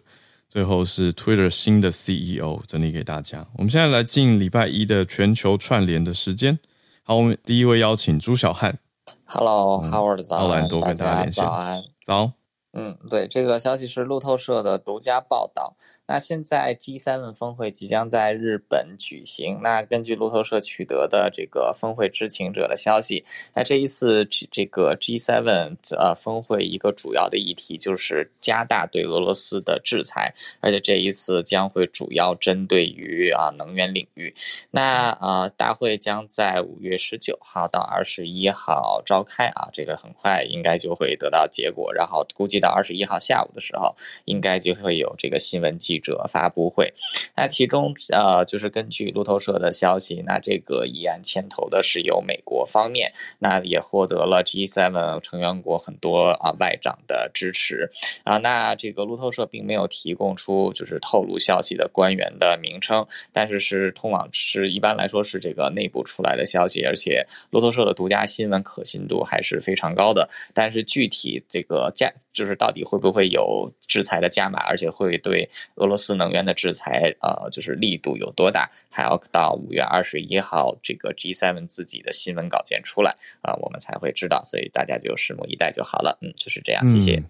[0.50, 3.48] 最后是 Twitter 新的 CEO 整理给大家。
[3.56, 6.60] 我们现在来进礼拜一的全球串联的时间。
[7.04, 8.78] 好，我们第一位邀请朱小汉。
[9.24, 10.46] Hello，Howard，早安。
[10.46, 11.46] 奥兰多跟大家连线。
[11.46, 11.82] 早安。
[12.06, 12.34] 早。
[12.78, 15.76] 嗯，对，这个消息是路透社的独家报道。
[16.08, 19.62] 那现在 G7 峰会即将在日本举行。
[19.64, 34.34] 那根据路透社取得的这个峰会知情者的消息，那这一次这个 G7 呃峰会一个主要的议题就是加大对俄罗斯的制裁，而且这一次将会主要针对于啊能源领域。
[34.70, 41.94] 那呃大会将在五月十九号到二十一号召开啊，这个很快应该就会得到结果。
[41.94, 46.00] 然后估计到二十一号下午的时候，应该就会有这个新闻记。
[46.06, 46.94] 者发布会，
[47.36, 57.90] 那其中呃，就是根据路透社的消息，那这个议案牵头的是由美国方面，那也获得了 G7 成员国很多啊外长的支持
[58.24, 58.38] 啊。
[58.38, 70.30] 那这个路透社并没有提供出就是透露消息的官员的名称，但是是通往是一般来说是这个内部出来的消息，而且路透社的独家新闻可信度还是非常高的。
[70.54, 75.48] 但是具体这个价就是到底会不会有制裁的加码，而且会对。
[75.76, 86.18] 俄罗斯能源的制裁，呃，就是力度有多大，还要到五月二十一号这个 G7 自己的新闻稿件出来啊，我们才会知道，所以大家就拭目以待就好了。
[86.22, 87.22] 嗯，就是这样，谢谢。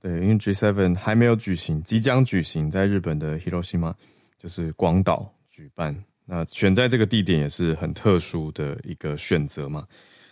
[0.00, 3.94] 对，因为 G7 还没有举行，即将举行，在日本的 Hiroshima，
[4.38, 6.04] 就是广岛举办。
[6.24, 9.86] 那选在这个地点也是很特殊的一个选择嘛，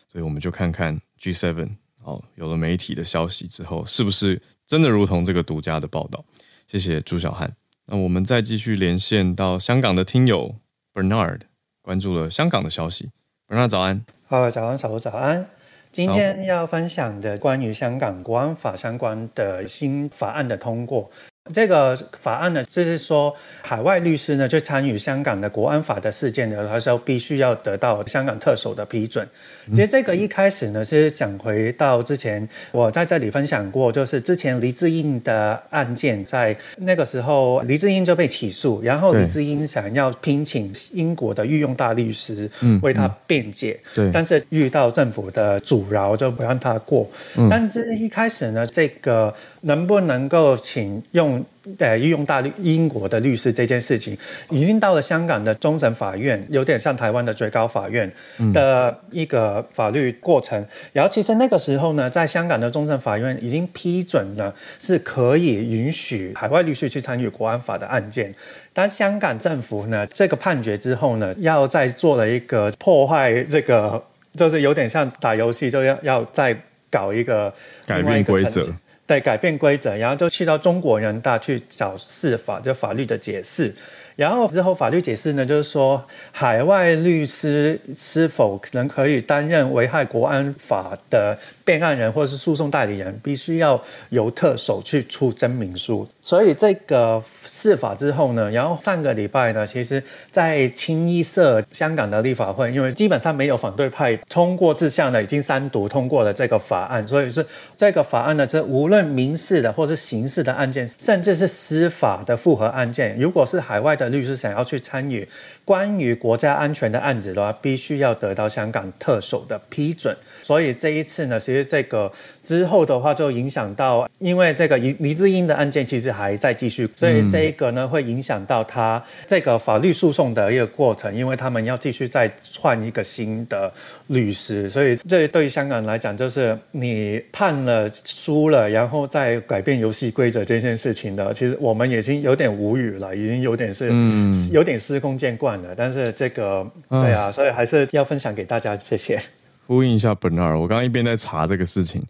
[0.08, 1.68] 所以我们就看看 G7
[2.06, 6.24] 哦，有了媒体的消息之后，是不是真的如同这个独家的报道。
[6.68, 7.52] 谢谢朱小汉。
[7.86, 10.54] 那我们再继续连线到香港的听友
[10.94, 11.40] Bernard，
[11.82, 13.10] 关注了香港的消息。
[13.48, 14.04] Bernard 早安。
[14.28, 15.50] 好，早安，早早安。
[15.90, 21.10] 今天要分享的关于香港国安法相关的新法案的通过。
[21.52, 29.26] 这个法案呢，就是说海外律师呢，就参与香港的国安法的事件的时候，必须要得到香港特首的批准。
[29.72, 42.48] 其实这个一开始呢，是讲回到之前我在这里分享过，就是之前黎智英的案件，在那个时候黎智英就被起诉，然后黎智英想要聘请英国的御用大律师
[42.82, 47.08] 为他辩解，对，但是遇到政府的阻挠，就不让他过。
[47.50, 49.34] 但是一开始呢，这个
[49.66, 51.44] 能不能够请用？
[51.80, 54.16] 呃，运用大律英国的律师这件事情，
[54.50, 58.08] 已经到了香港的终审法院，有点像台湾的最高法院
[58.52, 60.56] 的一个法律过程。
[60.60, 68.32] 嗯、然后，其实那个时候呢，在香港的终审法院已经批准了，是可以允许海外律师去参与国安法的案件。
[68.72, 74.00] 但香港政府呢，这个判决之后呢，要再做了一个破坏这个。
[74.36, 76.54] 就是有点像打游戏，就要要再
[76.90, 77.50] 搞一个
[77.86, 78.60] 改变规则，
[79.06, 83.72] 对，改变规则，然后就去到中国人大去找释法，就法律的解释。
[84.16, 96.08] 然后之后法律解释呢，就是说海外律师是否可能可以担任危害国安法的辩案人或者是诉讼代理人，必须要由特首去出证明书。
[96.22, 107.44] 所以这个释法之后呢，然后上个礼拜呢，其实在清一色香港的立法会，因为基本上没有反对派通过这项呢，已经三读通过了这个法案，所以是
[107.76, 114.06] 这个法案呢，这无论民事的或是刑事的案件，甚至是司法的复合案件，如果是海外的。
[114.06, 115.28] 律师想要去参与
[115.64, 120.16] 关于国家安全的案子的话，必须要得到香港特首的批准。
[120.42, 122.10] 所以这一次呢，其实这个
[122.42, 132.30] 之后的话，就影响到，因为这个黎黎智英的案件其实还在继续，所以这一个呢会影响到他这个法律诉讼的一个过程，因为他们要继续再
[132.60, 133.72] 换一个新的
[134.08, 134.68] 律师。
[134.68, 143.88] 所以这对于香港来讲，就是你判了输了，然后再改变游戏规则这件事情的，其实我们已经有点无语了，已经有点是。
[143.90, 149.18] 嗯，有点司空见惯了，但是这个对啊，所以还是要分享给大家，谢谢。
[149.66, 152.02] 呼应一下本二我刚刚一边在查这个事情，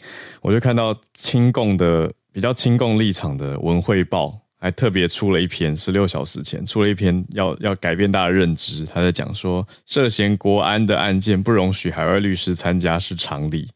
[0.43, 13.69] 我就看到亲共的比较亲共立场的文汇报，还特别出了一篇，十六小时前出了一篇要，要改变大家认知，他在讲说涉嫌国安的案件不容许海外律师参加是常理。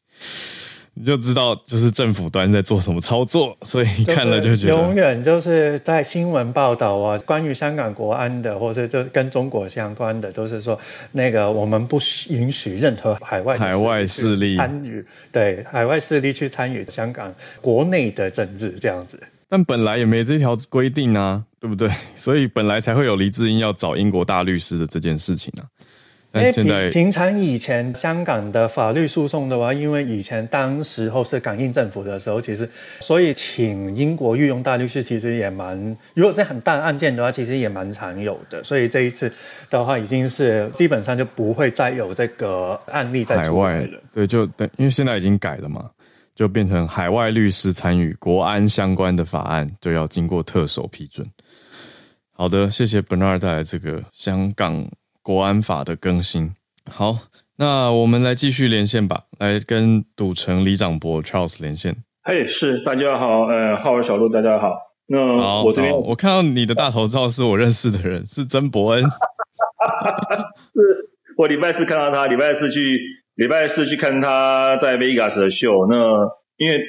[0.94, 10.78] 你就知道，就是政府端在做什么操作，所以看了就觉得永远就是在新闻报道啊，关于香港国安的，或者就跟中国相关的，都是说
[11.12, 19.18] 那个我们不允许任何海外海外势力参与，对海外势力去参与香港国内的政治这样子。
[19.48, 21.90] 但本来也没这条规定啊，对不对？
[22.14, 25.64] 所以本来才会有黎智英要找英国大律师的这件事情啊。
[26.32, 32.68] 因为平平常以前香港的法律诉讼的话，因为以前当时候是港英政府的时候，其实
[33.00, 35.76] 所以请英国御用大律师其实也蛮，
[36.14, 38.62] 如果是很大案件的话，其实也蛮常有的。
[38.62, 39.32] 所以这一次
[39.68, 44.00] 的话，已经是基本上就不会再有这个案例在海外了。
[44.12, 45.90] 对，就等因为现在已经改了嘛，
[46.36, 51.28] 就变成海外律师参与国安相关的法案，就要经过特首批准。
[52.30, 54.88] 好的，谢谢 Bernard 带来这个香港。
[55.22, 56.54] 国安法的更新，
[56.90, 57.18] 好，
[57.56, 61.96] 那我们来继续连线吧，来跟赌城李长博 Charles 连线。
[62.22, 64.74] 嘿，是大家好，呃，浩尔小路大家好。
[65.06, 69.02] 那好我这边，我看到你的大头照是我认识的人， 是曾伯恩。
[70.72, 70.80] 是
[71.36, 72.98] 我礼拜四看到他，礼拜四去
[73.34, 75.86] 礼拜四去看他在 Vegas 的秀。
[75.88, 75.96] 那
[76.56, 76.80] 因为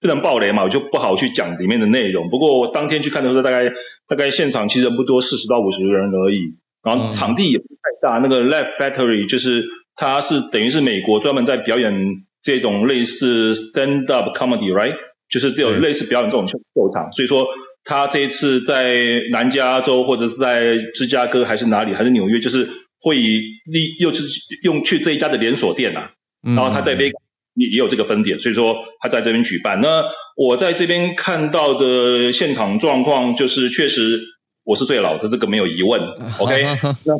[0.00, 2.28] 不能爆雷嘛，我就不好去讲里面的内容。
[2.28, 3.72] 不过我当天去看的时候，大概
[4.08, 6.56] 大概现场其实不多，四十到五十个人而已。
[6.82, 9.66] 然后场地也不太大，那个 Laugh Factory 就是
[9.96, 11.92] 它是等于是美国专门在表演
[12.40, 14.94] 这种类似 stand up comedy，right？
[15.28, 16.58] 就是这种类似表演这种秀
[16.94, 17.48] 场，所以说
[17.84, 22.68] 他这一次在南加州或者是在芝加哥还是哪里还是纽约，就是
[23.00, 24.24] 会以利又是
[24.62, 26.12] 用去这一家的连锁店啊，
[26.42, 27.20] 然后他在 Vegas
[27.54, 29.80] 也也有这个分店，所以说他在这边举办。
[29.80, 30.04] 那
[30.36, 34.20] 我在这边看到的现场状况就是确实。
[34.68, 35.98] 我是最老的，这个没有疑问。
[36.36, 36.62] OK，
[37.04, 37.14] 那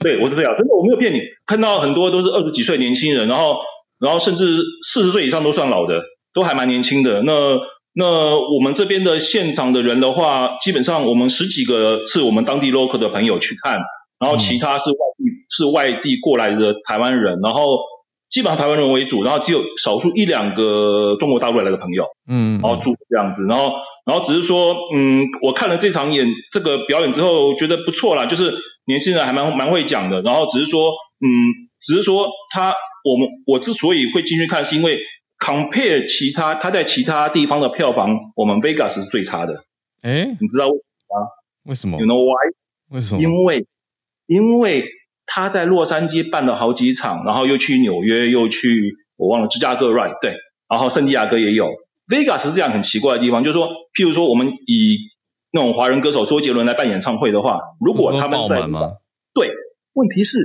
[0.00, 1.20] 对我是最老，真的我没有骗你。
[1.46, 3.60] 看到很多都是二十几岁年轻人，然后
[4.00, 6.02] 然后甚至四十岁以上都算老的，
[6.34, 7.22] 都还蛮年轻的。
[7.22, 7.60] 那
[7.92, 13.78] 那我们这边的现场的人的话，基本上我们十几个是我们当地 local 的朋友去看，
[14.18, 17.78] 然后其他是外地、嗯、是外地过来的台湾人，然后。
[18.30, 28.54] 基本上台湾人为主，然后只有少数一两个中国大陆来的朋友，嗯，然后住这样子，然后然后只是说，嗯，我看了这场演这个表演之后，觉得不错啦，就是
[28.84, 31.26] 年轻人还蛮蛮会讲的，然后只是说，嗯，
[31.80, 32.74] 只是说他
[33.04, 35.00] 我们我之所以会进去看，是因为
[35.38, 39.64] compare 其他他在其他地方的票房，我们 Vegas 是最差的，
[40.02, 41.28] 诶，你知道为什么吗？
[41.64, 42.52] 为什么？You know why？
[42.90, 43.22] 为什么？
[43.22, 43.66] 因为
[44.26, 44.84] 因为。
[45.30, 50.34] 他在洛杉矶办了好几场，然后又去纽约，又去我忘了芝加哥，right 对，
[50.68, 51.70] 然后圣地亚哥也有。
[52.08, 54.96] Vegas 是这样很奇怪的地方，就是说，譬如说我们以
[55.52, 58.62] 那种华人歌手周杰伦来办演唱会的话，如果他们在，
[59.34, 59.52] 对，
[59.92, 60.38] 问题是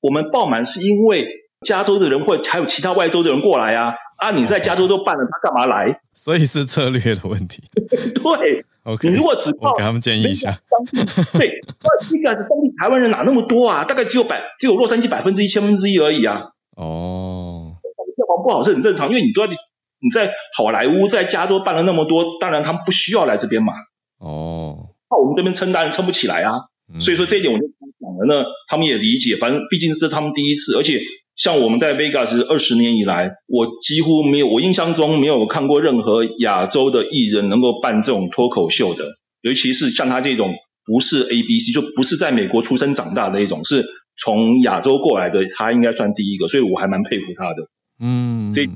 [0.00, 1.26] 我们爆满是因为
[1.62, 6.00] 加州的人会还有其他外州的人过来啊，啊你在加州都办了，他干嘛来？
[6.14, 7.64] 所以是策略的问题。
[7.74, 8.64] 对。
[8.88, 10.62] Okay, 你如果只报，我给他们建议一下。
[11.34, 11.60] 对，
[12.10, 13.84] 那个是当地台湾人哪那么多啊？
[13.84, 16.52] 大概只有百，只有洛杉矶百分之一千分之一而已啊。
[16.74, 17.74] 哦，
[18.16, 19.52] 票房不好是很正常，因为你都在
[20.00, 23.74] 你在好莱坞在加州办了那么多，当然他们不需要来这边嘛。
[24.20, 26.54] 哦，那我们这边撑当然撑不起来啊。
[26.90, 30.98] 嗯、所以说这一点我就讲了，呢他们也理解，反正毕竟是他们第一次，而且
[31.38, 39.04] 像我们在 Vegas 二十年以来，我几乎没有，我印象中没有看过任何亚洲的艺人能够办这种脱口秀的，
[39.40, 43.86] 尤其是像他这种不是 ABC，就不是在美国出生长大的一种，是
[44.20, 47.68] 从亚洲过来的，他应该算第一个，所以我还蛮佩服他的。
[48.00, 48.68] 嗯，这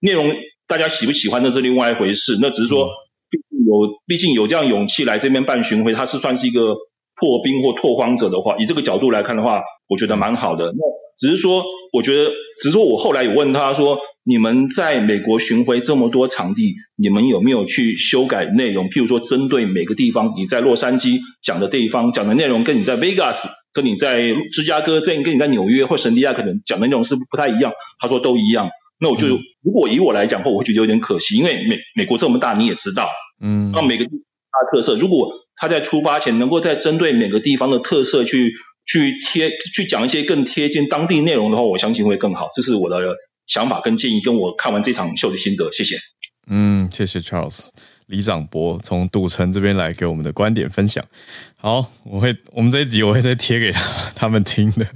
[0.00, 0.36] 内容
[0.68, 2.88] 大家喜不喜欢那是另外一回事，那只是说，
[3.28, 3.74] 毕竟有
[4.06, 6.76] 毕竟有这样勇气来这边办巡回，他是算是一个。
[7.16, 10.72] 破冰或拓荒者的话，以这个角度来看的话，我觉得蛮好的。
[10.72, 10.78] 那
[11.16, 12.30] 只是说，我觉得，
[12.62, 18.88] 只是说我后来有问他说，你们在美国巡回这么多场地，你们有没有去修改内容？
[18.88, 27.72] 譬如说，针对每个地方，你在洛杉矶讲的地方讲的内容，跟你在 Vegas、跟你在芝加哥、跟跟你在纽约或圣地亚可能讲的内容是不太一样。
[28.00, 28.70] 他说都一样。
[28.98, 29.26] 那我就
[29.62, 33.10] 如果以我来讲的话，我会觉得有点可惜，因为美美国这么大，你也知道，
[33.42, 38.54] 嗯，那每个地方它的特色，如果他在出发前能够在针对每个地方的特色去
[38.86, 42.48] 去贴去讲一些更贴近当地内容的话，我相信会更好。
[42.54, 43.16] 这是我的
[43.46, 45.70] 想法跟建议，跟我看完这场秀的心得。
[45.72, 45.96] 谢谢。
[46.46, 47.68] 嗯，谢谢 Charles
[48.06, 51.02] 李长博从赌城这边来给我们的观点分享。
[51.56, 54.86] 好，我会我们这一集我会再贴给他他们听的。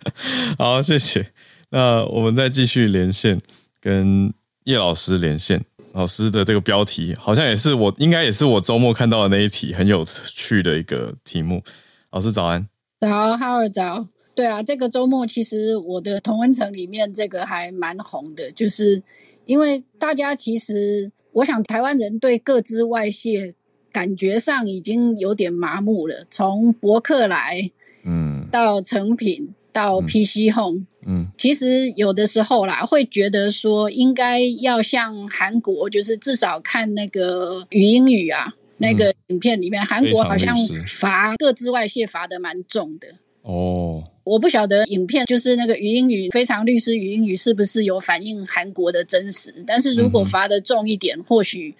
[0.58, 1.32] 好，谢谢。
[1.70, 3.40] 那我们再继续连线
[3.80, 4.32] 跟
[4.64, 5.64] 叶老师连线。
[5.94, 11.64] 老师的这个标题好像也是我，应该也是我周末看到的那一题，很有趣的一个题目。
[12.10, 12.68] 老师早安，
[13.00, 14.06] 早，哈尔早。
[14.34, 19.02] 对啊，这个周末其实我的同温层里面这个还蛮红的，就是
[19.46, 23.54] 因为大家其实，我想台湾人对各自外泄
[23.90, 27.70] 感觉上已经有点麻木了，从博客来，
[28.04, 29.54] 嗯，到成品。
[29.70, 40.56] 到 PC Home，嗯，嗯，其实有的时候啦，会觉得说应该要像韩国，就是至少看那个语音语啊，那个影片里面，韩国好像
[40.86, 43.08] 罚各自外泄罚的蛮重的。
[43.42, 51.74] 哦，我不晓得影片就是那个语音语非常律师语音语是不是有反映韩国的真实，但是如果罚的重一点，嗯、或许。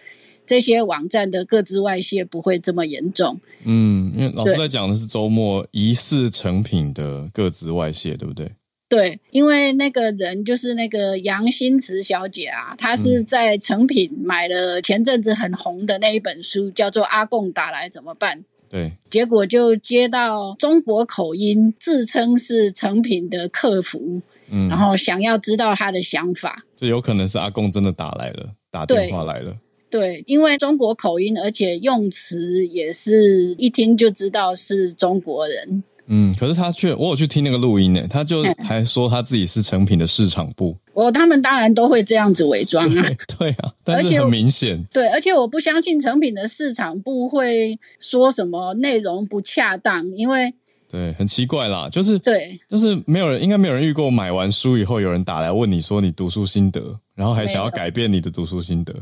[0.46, 3.38] 这些网站的各自外泄不会这么严重。
[3.64, 8.51] 嗯，因为老师在讲的是周末疑似成品的各自外泄，对不对？
[8.89, 18.39] 对，因为那个人就是那个杨新慈小姐啊，她是在成品买了前阵子很红的那一本书，叫做《阿共打来怎么办》。
[18.70, 29.57] 对，结果就接到中国口音，自称是成品的客服，嗯，然后想要知道他的想法，就有可能是阿共真的打来了，打电话来了。
[29.91, 35.82] 对，因为中国口音，而且用词也是一听就知道是中国人。
[36.11, 40.76] 嗯，可是他却，我有去听那个录音呢，他就还说他自己是成品的市场部。
[40.94, 43.02] 哦，他们当然都会这样子伪装啊。
[43.02, 44.82] 对，对啊，但是很明显。
[44.92, 50.52] 对，而且我不相信成品的市场部会说什么内容不恰当，因为
[50.90, 58.94] 对，很奇怪啦，就是对，就是没有人，应该没有人遇过买完书以后有人打来问你说你读书心得，然后还想要改变你的读书心得。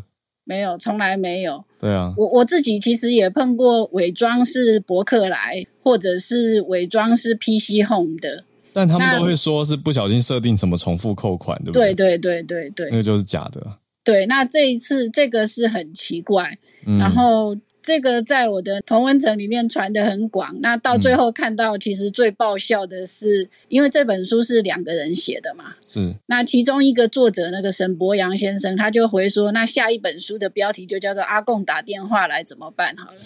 [0.47, 1.63] 没有，从来没有。
[1.79, 11.93] 对啊，我我自己其实也碰过伪装是博客来，或者是伪装是 PC Home 的，但他们都会说是不小心设定什么重复扣款，对不对？
[11.93, 13.79] 对对对对对，那个就是假的。
[14.03, 17.57] 对，那这一次这个是很奇怪，嗯、然后。
[17.87, 26.13] 这个在我的同文层里面传的很广，那到最后看到，其实最爆笑的是，嗯、因为这本书是两个人写的嘛，是。
[26.27, 33.19] 那其中一个作者那个沈博洋先生，他就回说，那下一本书的标题就叫做《阿贡打电话来怎么办》好了。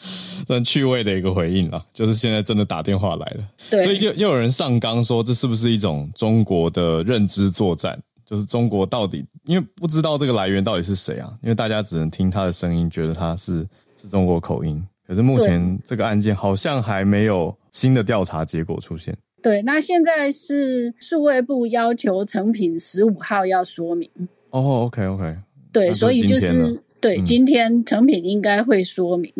[0.48, 8.00] 很趣味的一个回应啊，就是现在真的打电话来了，对，所以就又有人上纲说，这是不是一种中国的认知作战？
[8.24, 13.66] 就是中国到底，因为不知道这个来源到底是谁啊，因为大家只能听他的声音，觉得他是。
[13.96, 19.16] 是中国口音，可是目前这个案件好像还没有新的调查结果出现。
[19.42, 24.08] 对，那现在是数位部要求成品十五号要说明。
[24.50, 25.22] 哦，OK，OK。
[25.22, 25.36] Okay, okay.
[25.72, 29.32] 对，所以就是对，今天成品应该会说明。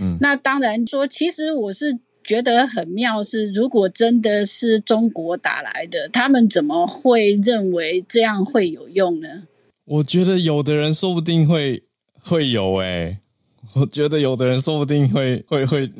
[0.00, 9.44] 嗯，那当然说，其实我是觉得很妙，是如果真的是中国打来的，他们怎么会认为这样会有用呢？
[9.84, 11.84] 我觉得有的人说不定会
[12.20, 13.18] 会有诶、欸
[13.74, 15.90] 我觉得有的人说不定会会会，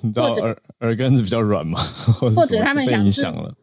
[0.00, 1.78] 你知道耳耳根子比较软嘛，
[2.34, 3.06] 或者他们想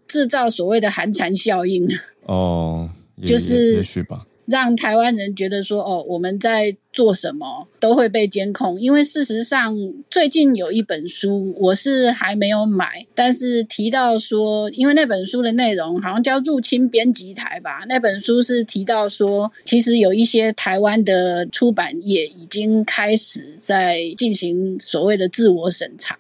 [0.08, 1.88] 制造所谓的寒蝉效应
[2.26, 2.90] 哦，
[3.26, 4.26] 就是也许吧。
[4.48, 8.80] 让台湾人觉得说，哦，我们在做什么都会被监控。
[8.80, 9.76] 因为事实上，
[10.10, 17.84] 最近有一本书，我是还没有买，但是提到说，因为那本书的内容好像叫《入侵编辑台》吧。
[17.90, 26.18] 那本书是提到说，其实有一些台湾的出版业已经开始在进行所谓的自我审查。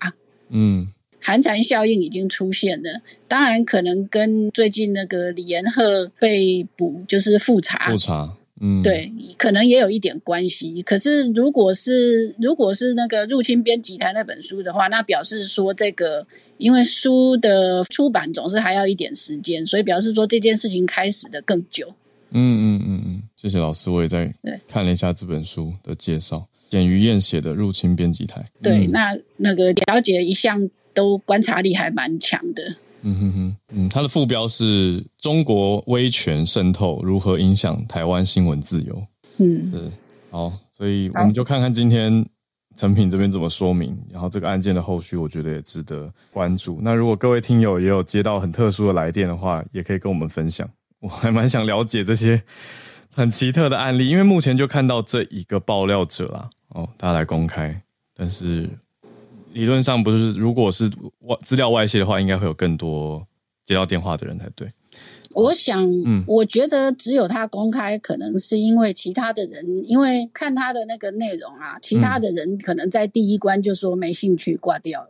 [0.50, 0.92] 嗯。
[1.28, 3.02] 寒蝉效应已经出现了。
[3.28, 10.82] 当然，可能跟最近那个李延鹤被捕，就是复查，复查，嗯，对，可能也有一点关系。
[10.84, 16.26] 可是，如果是如果是那个入侵编辑台那本书的话，那表示说这个，
[16.60, 21.94] 因为书的出版总是还要一点时间，所以表示说这件事情开始的更久。
[22.32, 24.34] 嗯嗯嗯嗯，谢谢老师，我也在
[24.66, 28.40] 看了一下这本书的介绍，简于燕写的《入侵编辑台》。
[28.64, 32.64] 对，嗯、那那个了解一向都观察力还蛮强的。
[33.04, 39.08] 嗯哼哼，嗯，他的副标是中国威权渗透如何影响台湾新闻自由。
[39.38, 39.91] 嗯，是
[40.32, 42.26] 好，所以我们就看看今天
[42.76, 46.80] 成品这边怎么说明，然后这个案件的后续，我觉得也值得关注。
[46.82, 50.68] 那如果各位听友也有接到很特殊的来电的话，也可以跟我们分享。
[51.00, 52.41] 我还蛮想了解这些
[53.14, 57.80] 很奇特的案例，因为目前就看到这一个爆料者啦，哦，他来公开，
[58.16, 58.68] 但是
[59.54, 60.89] 理论上不是，如果是
[61.22, 63.26] 外资料外泄的话，应该会有更多
[63.66, 64.70] 接到电话的人才对。
[65.34, 75.10] 我想，嗯，我觉得只有他公开，可能是因为其他的人，因为看他的那个内容啊，其他的人可能在第一关就说没兴趣挂掉了。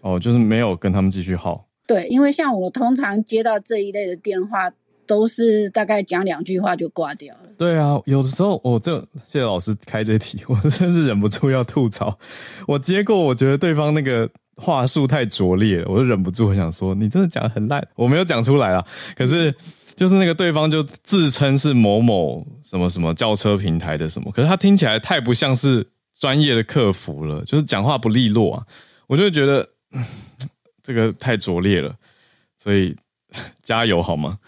[0.00, 1.66] 哦，就是没有跟他们继续耗。
[1.86, 4.72] 对，因为像我通常接到这一类的电话。
[5.12, 7.40] 都是大概讲两句话就挂掉了。
[7.58, 12.18] 对啊，有的时候我这谢谢老师开这题，我真是忍不住要吐槽。
[12.66, 17.86] 我接过，我觉得对方那个话术太拙劣了，我就忍不住很想说，你真的讲得很烂。
[17.94, 18.82] 我没有讲出来啊，
[19.14, 19.54] 可是
[19.94, 25.86] 就是那个对方就自称是某某什么什么轿车平台的什么，可是他听起来太不像是
[26.18, 28.64] 专业的客服了，就是讲话不利落啊，
[29.08, 29.68] 我就觉得
[30.82, 31.94] 这个太拙劣了，
[32.58, 32.96] 所以。
[33.62, 34.38] 加油好吗？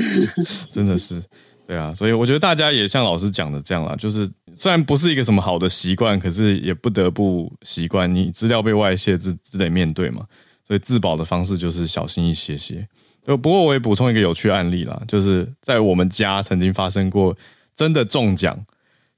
[0.70, 1.22] 真的是，
[1.66, 8.12] 对啊，所以我觉得大家也像老师讲的这样啦，就是虽然不是一个什么好的习惯，可是也不得不习惯。
[8.12, 10.24] 你资料被外泄，只只得面对嘛。
[10.66, 12.86] 所以自保的方式就是小心一些些。
[13.26, 17.36] 就不过我也补充一个有趣案例啦，就是在我们家曾经发生过
[17.74, 18.58] 真的中奖，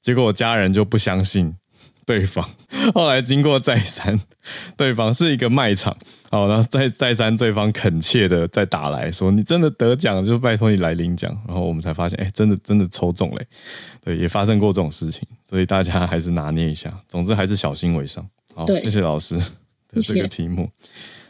[0.01, 1.55] 结果我家人就不相信。
[2.05, 2.45] 对方
[2.95, 4.19] 后来经过再三，
[4.77, 5.97] 对方是一个卖场，
[6.31, 13.47] 好，然后再再三，对方恳切的再打来说：“你真的得奖，就拜托你来领奖。”然后我们才发现，哎，真的真的抽中嘞，
[14.05, 18.27] 对，也发生过这种事情，所以大家还是拿捏一下，总之还是小心为上。
[18.55, 19.39] 好，谢谢老师
[19.89, 20.69] 的这个题目。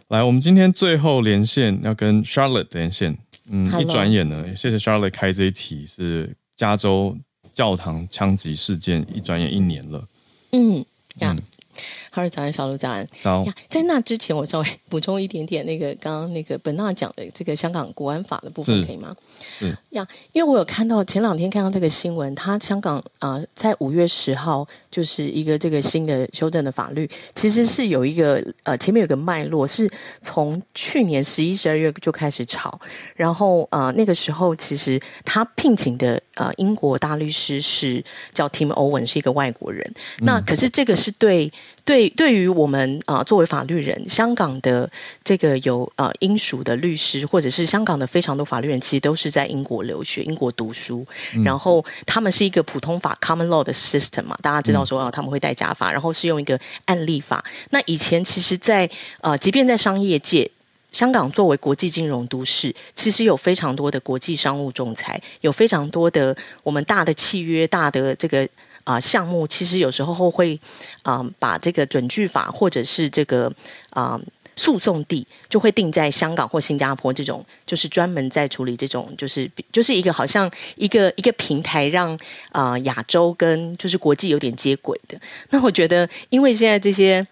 [0.09, 3.17] 来，我们今天最后连线要跟 Charlotte 连线，
[3.51, 7.17] 嗯.一转眼呢，谢谢 Charlotte 开这一题是加州
[7.53, 10.03] 教堂枪击事件，一转眼一年了。
[10.53, 10.85] 嗯，
[11.19, 11.37] 这样。
[12.15, 13.09] 哈喽，早安，小鹿早安。
[13.23, 13.43] 早。
[13.71, 19.11] 在那之前，我稍微补充一点点那个刚刚那个本娜讲的这个香港国安法的部分，可以吗？
[19.63, 19.75] 嗯。
[19.93, 29.91] 呀，因为我有看到前两天看到这个新闻，他香港啊、呃，在五月十号就是一个这个新的修正的法律，其实是有一个呃前面有个脉络，是
[30.21, 32.79] 从去年十一、十二月就开始炒，
[33.17, 38.05] 然后啊、呃、那个时候其实他聘请的呃英国大律师是
[38.35, 39.91] 叫 Tim Owen，是一个外国人。
[40.19, 41.51] 嗯、那可是这个是对。
[41.85, 44.89] 对，对于我们啊、呃，作为法律人，香港的
[45.25, 51.05] 这个有呃英属的律师，或者是香港的非常多法律人，其实都是在英国留学、英国读书，
[51.35, 57.45] 嗯、然后他们是一个普通法 （common law） 的 system 嘛，大家知道说啊、他们会带假法，然后是用一个案例法。
[57.71, 60.49] 那以前其实在，在呃，即便在商业界，
[60.93, 68.49] 香港作为国际金融都市，其实有非常多的国际商务仲裁，有非常多的我们大的契约、大的这个。
[68.85, 70.59] 啊、项目其实有时候会
[71.03, 73.53] 啊、把这个准据法或者是这个
[73.91, 74.21] 啊、
[74.57, 82.19] 诉讼地就会定在香港或新加坡这种，就是专门在处理这种，就是就是一个好像一个一个平台让，
[82.51, 85.21] 啊亚洲跟就是国际有点接轨的。
[85.51, 87.27] 那我觉得，因为现在这些。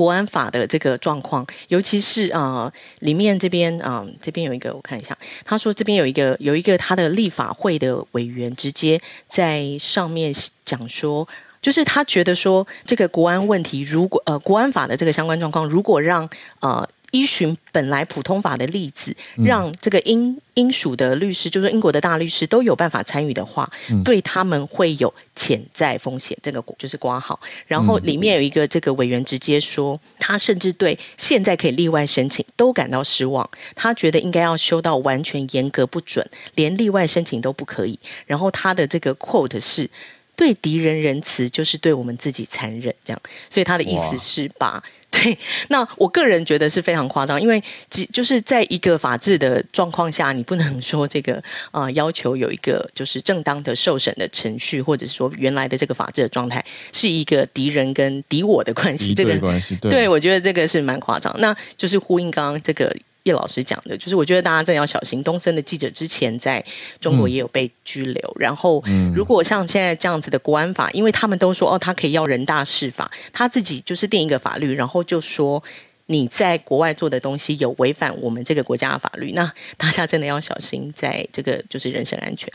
[0.00, 8.98] 国安法的这个状况，尤其是啊、里面这边啊、这边有一个，我看一下，他说这边有一个有一个他的立法会的委员直接
[9.28, 10.32] 在上面
[10.64, 11.28] 讲说，
[11.60, 16.26] 就是他觉得说这个国安问题，如果呃国安法的这个相关状况，如果让
[16.60, 16.88] 呃。
[17.10, 26.36] 依循本来普通法的例子，让这个英英属的律师，就是英国的大律师都有办法参与的话，嗯、对他们会有潜在风险。
[26.42, 27.38] 这个就是挂号。
[27.66, 33.48] 然后里面有一个这个委员直接说，他甚至对现在可以例外申请都感到失望。
[33.74, 37.98] 他觉得应该要修到完全严格不准，连例外申请都不可以。
[38.26, 39.88] 然后他的这个 quote 是
[40.36, 42.94] 对敌人仁慈，就是对我们自己残忍。
[43.04, 44.82] 这样，所以他的意思是把。
[45.22, 45.36] 对，
[45.68, 51.34] 那我个人觉得是非常夸张，因为即就是在一个法治的状况下，你不能说这个
[51.72, 61.34] 啊、呃、要求有一个就是正当的受审的程序，或者是说原来的这个法治的状态是一个敌人跟敌我的关系，这个关系，对，对我觉得这个是蛮夸张。
[61.40, 62.96] 那就是呼应刚刚这个。
[63.24, 65.22] 叶老师讲的，就是我觉得大家真的要小心。
[65.22, 66.64] 东森的记者之前在
[66.98, 68.82] 中国也有被拘留，嗯、然后
[69.14, 75.62] 如果像现在这样子的国安法，因为他们都说哦，他可以要人大释法，他自己就是定一个法律，然后就说
[76.06, 82.50] 你在国外做的东西有违反我们这个国家的法律，那大家真的要小心，在这个就是人身安全。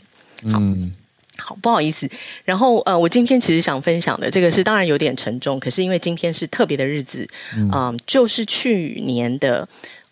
[0.52, 0.92] 好，嗯、
[1.38, 2.08] 好，不好意思。
[2.44, 9.68] 然后呃，我今天其实想分享的这个是当然有点沉重，可是因为今天是特别的日子，嗯、呃，就是去年的。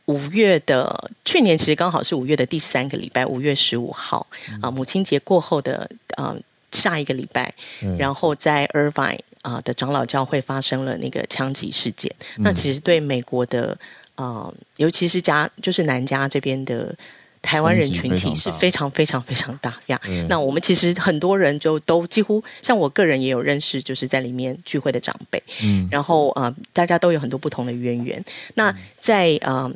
[0.06, 4.26] 五月的去年其实刚好是五月的第三个礼拜，五月十五号
[4.60, 6.36] 啊，母亲节过后的啊
[6.72, 12.14] 下一个礼拜，嗯、然后在 Irvine 啊的长老教会发生了那个枪击事件。
[12.36, 13.78] 嗯、那其实对美国的
[14.14, 16.94] 啊，尤其是加就是南加这边的
[17.40, 19.98] 台湾人群体是非常非常非常大呀。
[20.04, 28.22] 嗯、那我们其实很多人就都几乎像我个人也有认识，就是在里面聚会的长辈，嗯，然后啊，大家都有很多不同的渊源。
[28.52, 29.70] 那在啊。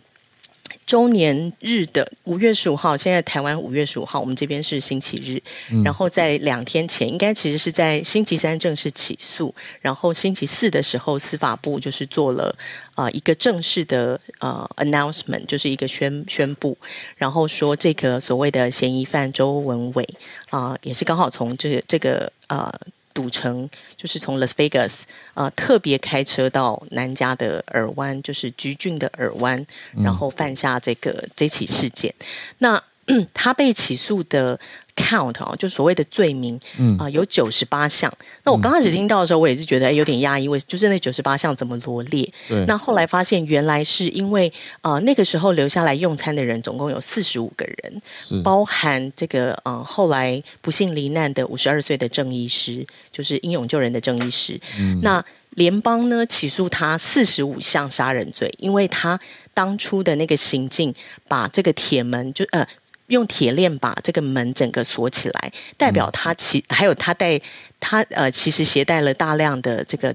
[0.87, 5.43] 周年日的五月十五号，现在台湾五月十五号，我们这边是星期日。
[5.71, 12.55] 嗯、然后在两天前，应该其实是在星期三正式起诉，然后星期四的时候，司法部就是做了
[12.95, 16.77] 啊、呃、一个正式的呃 announcement，就是一个宣宣布，
[17.16, 20.09] 然后说这个所谓的嫌疑犯周文伟
[20.51, 22.73] 啊、呃，也是刚好从这个这个呃。
[23.19, 25.01] 赌城就是从 Las Vegas
[25.35, 29.66] 啊、呃，特别开车到南加的尔湾，就是橘郡的尔湾，
[30.05, 32.14] 然后犯下这个这起事件。
[32.21, 32.25] 嗯、
[32.59, 32.83] 那
[33.35, 34.59] 他被起诉的。
[34.99, 36.57] count 哦，就所谓的罪名，
[36.99, 38.13] 啊、呃，有九十八项。
[38.43, 42.29] 那我刚开始听到的时候，我也是觉得有点压抑，为就是那九十八项怎么罗列？
[42.49, 48.03] 对那后来发现，原来是因为啊、呃，那个时候留下来用餐的人总共有四十五个人，
[48.43, 54.61] 包含这个呃后来不幸罹难的五十二岁的郑医师，就是英勇救人的郑医师。
[54.81, 59.17] 嗯、那联邦呢起诉他四十五项杀人罪，因为他
[59.55, 60.93] 当初的那个行径，
[61.29, 62.67] 把这个铁门就呃。
[63.09, 67.41] 用铁链把这个门整个锁起来，代表他其还有他带
[67.81, 70.15] 他呃，其实携带了大量的这个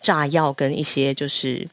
[0.00, 1.66] 炸药跟一些就是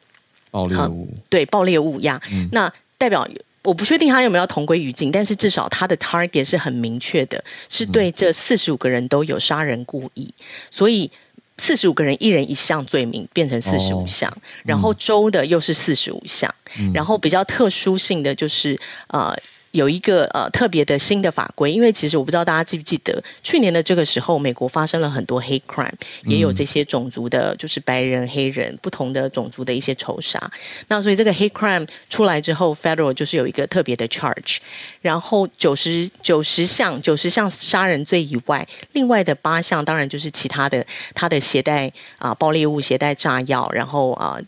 [0.51, 2.22] 爆裂物，呃、对爆裂物呀。
[2.32, 3.28] 嗯、那代表
[3.63, 10.34] 我不确定他有没有同归于尽，但是至少他的 target 是很明确的，是对这四十五个人都有杀人故意，
[10.70, 11.09] 所以
[11.57, 19.34] 四十五个人一人一项罪名变成四十五项，哦、然后州的又是四十五项，嗯、然后比较特殊性的就是呃。
[19.72, 25.91] 有一个呃特别的新的法规，因为其实我不知道大家记不记得，去年的这个时候，美国发生了很多 hate crime，
[26.26, 30.51] 也有这些种族的，就是白人、黑人不同的种族的一些仇杀。
[30.88, 34.57] 那所以这个 hate crime 出来之后，federal 就是有一个特别的 charge，
[35.01, 41.88] 然后九十九十项九十项杀人罪以外，另外的八项当然就是其他的，他的携带
[42.18, 44.38] 啊、呃、爆裂物、携带炸药，然后啊。
[44.39, 44.45] 呃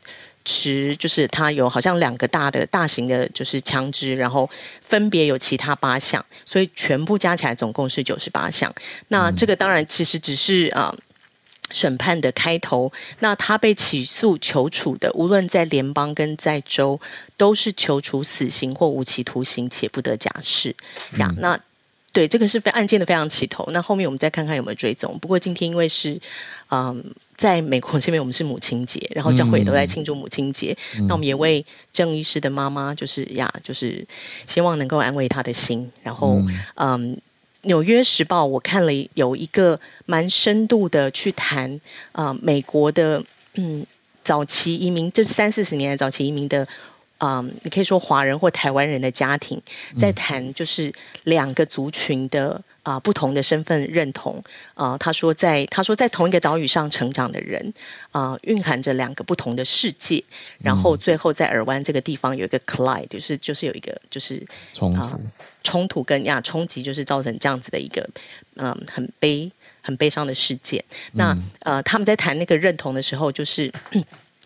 [0.49, 4.49] 持就是他有好像两个大的大型的，就是枪支，然后
[4.81, 8.73] 分别有其他八项，所以全部加起来总共是九十八项。
[9.09, 10.97] 那这个当然其实只是啊、呃、
[11.69, 12.91] 审判的开头。
[13.19, 16.99] 那他被起诉求处的，无论在联邦跟在州，
[17.37, 20.75] 都是求处死刑或无期徒刑，且不得假释
[21.17, 21.31] 呀。
[21.37, 21.59] 那
[22.11, 23.67] 对这个是非案件的非常起头。
[23.71, 25.17] 那后面我们再看看有没有追踪。
[25.19, 26.19] 不过今天因为是
[26.69, 27.03] 嗯。
[27.39, 30.77] 在美国这边，我们是母亲节，然后教会也都在庆祝母亲节。
[30.97, 34.05] 嗯、那我们也为郑医师的妈妈，就是呀，就是
[34.45, 35.89] 希望能够安慰她的心。
[36.03, 37.15] 然后，嗯，嗯，
[37.61, 41.73] 《纽约时报》我看了有一个蛮深度的去谈
[42.11, 43.85] 啊、呃，美国的嗯
[44.21, 46.67] 早期移民，这三四十年来早期移民的。
[47.19, 49.61] 嗯，um, 你可以说华人或台湾人的家庭
[49.97, 50.91] 在谈，就是
[51.23, 52.51] 两个族群的
[52.81, 54.41] 啊、呃、不同的身份认同
[54.73, 54.97] 啊、呃。
[54.97, 57.73] 他说在，他说在同一个岛屿上成长的人
[58.11, 60.23] 啊、呃，蕴含着两个不同的世界。
[60.59, 65.19] 然后最后在耳湾这个地方有一个 collide，就是就是有一个就是冲突、呃、
[65.63, 68.07] 冲突跟呀冲击，就是造成这样子的一个
[68.55, 69.51] 嗯很悲
[69.81, 70.83] 很悲伤的事件。
[71.13, 73.69] 那呃他们在谈那个认同的时候，就是。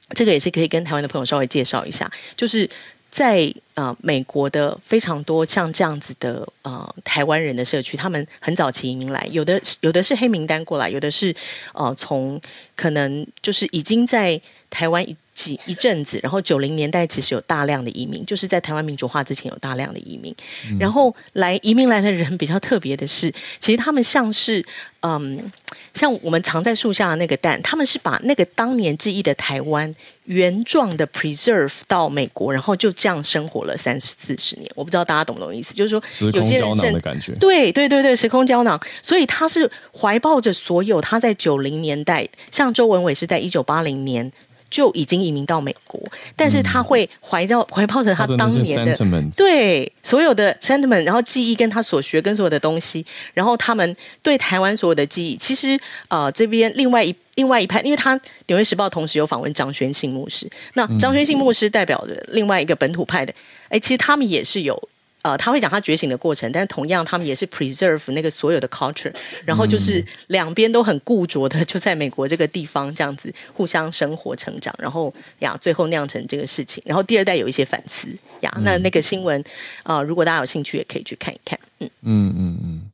[0.09, 2.69] 这个也是可以跟台湾的朋友稍微介绍一下，就是
[3.09, 11.33] 在呃美国的非常多像这样子的呃台湾人的社区，他们很早期移民来，有的有的是黑名单过来，有的是
[11.73, 12.39] 呃从
[12.75, 14.39] 可能就是已经在
[14.69, 20.33] 台湾几一阵子，然后九零年代其实有大量的移民，就是在台湾民主化之前有大量的移民，
[20.69, 24.63] 嗯、然后来移民来的人比较特别的是，其实他们像是
[25.01, 25.51] 嗯，
[25.93, 29.93] 像我们藏在树下的那个蛋，他们是把那个当年记忆的台湾
[30.25, 34.71] 原状的 preserve 到美国，然后就这样生活了三四十年。
[34.75, 39.69] 我不知道大家懂不懂意思，就是说有些人时空胶囊的感觉，对对对对，时空胶囊，所以他是
[39.99, 44.31] 怀抱着所有他在九零年代，像周文伟是在一九八零年。
[44.73, 46.01] 就已经移民到美国，
[46.35, 48.95] 但是他会怀着怀抱着他当年的，的
[49.37, 53.05] 对所有的 sentiment，然后记忆跟他所学跟所有的东西，
[53.35, 58.17] 然后他们对台湾所有的记忆，其实呃这边另外一另外一派，因为他
[58.47, 63.31] 《纽约时报》同时有访问张宣信牧师，那张宣信牧师代表着另外一个本土派的，
[63.69, 64.89] 哎，其实他们也是有。
[65.23, 69.13] 呃，他会讲他觉醒的过程，但是同样他们也是 preserve 那个所有的 culture，
[69.45, 76.83] 然后就是两边都很固着的，就在美国这个地方这样子互相生活成长，然后呀，最后酿成这个事情。
[76.85, 78.07] 然后第二代有一些反思
[78.41, 79.41] 呀，那那个新闻
[79.83, 81.57] 啊、呃，如果大家有兴趣，也可以去看一看。
[81.79, 82.91] 嗯嗯嗯嗯，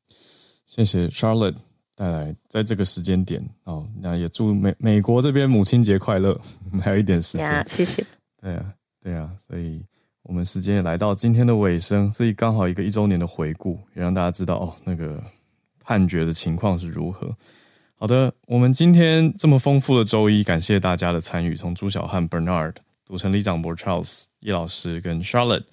[0.68, 1.56] 谢谢 Charlotte
[1.96, 6.40] 带来在这个时间点哦，那也祝美美国这边母亲节快乐，
[6.80, 8.06] 还有一点时间，谢谢。
[8.40, 8.66] 对啊，
[9.04, 9.82] 对啊，所以。
[10.30, 15.20] 我们时间也来到今天的尾声，所以刚好一个一周年的回顾，也让大家知道哦，那个
[15.84, 17.36] 判决的情况是如何。
[17.96, 22.76] 好的，我们今天这么丰富的周一，感谢大家的参与，从朱小汉、Bernard、
[23.08, 25.64] 赌城里长伯 Charles、叶老师跟 Charlotte，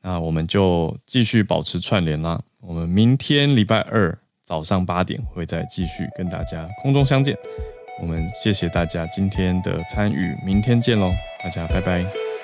[0.00, 2.42] 那我们就继续保持串联啦。
[2.62, 7.36] 我们明天礼拜二早上八点会再继续跟大家空中相见。
[8.00, 11.12] 我们谢谢大家今天的参与，明天见喽，
[11.44, 12.41] 大家拜拜。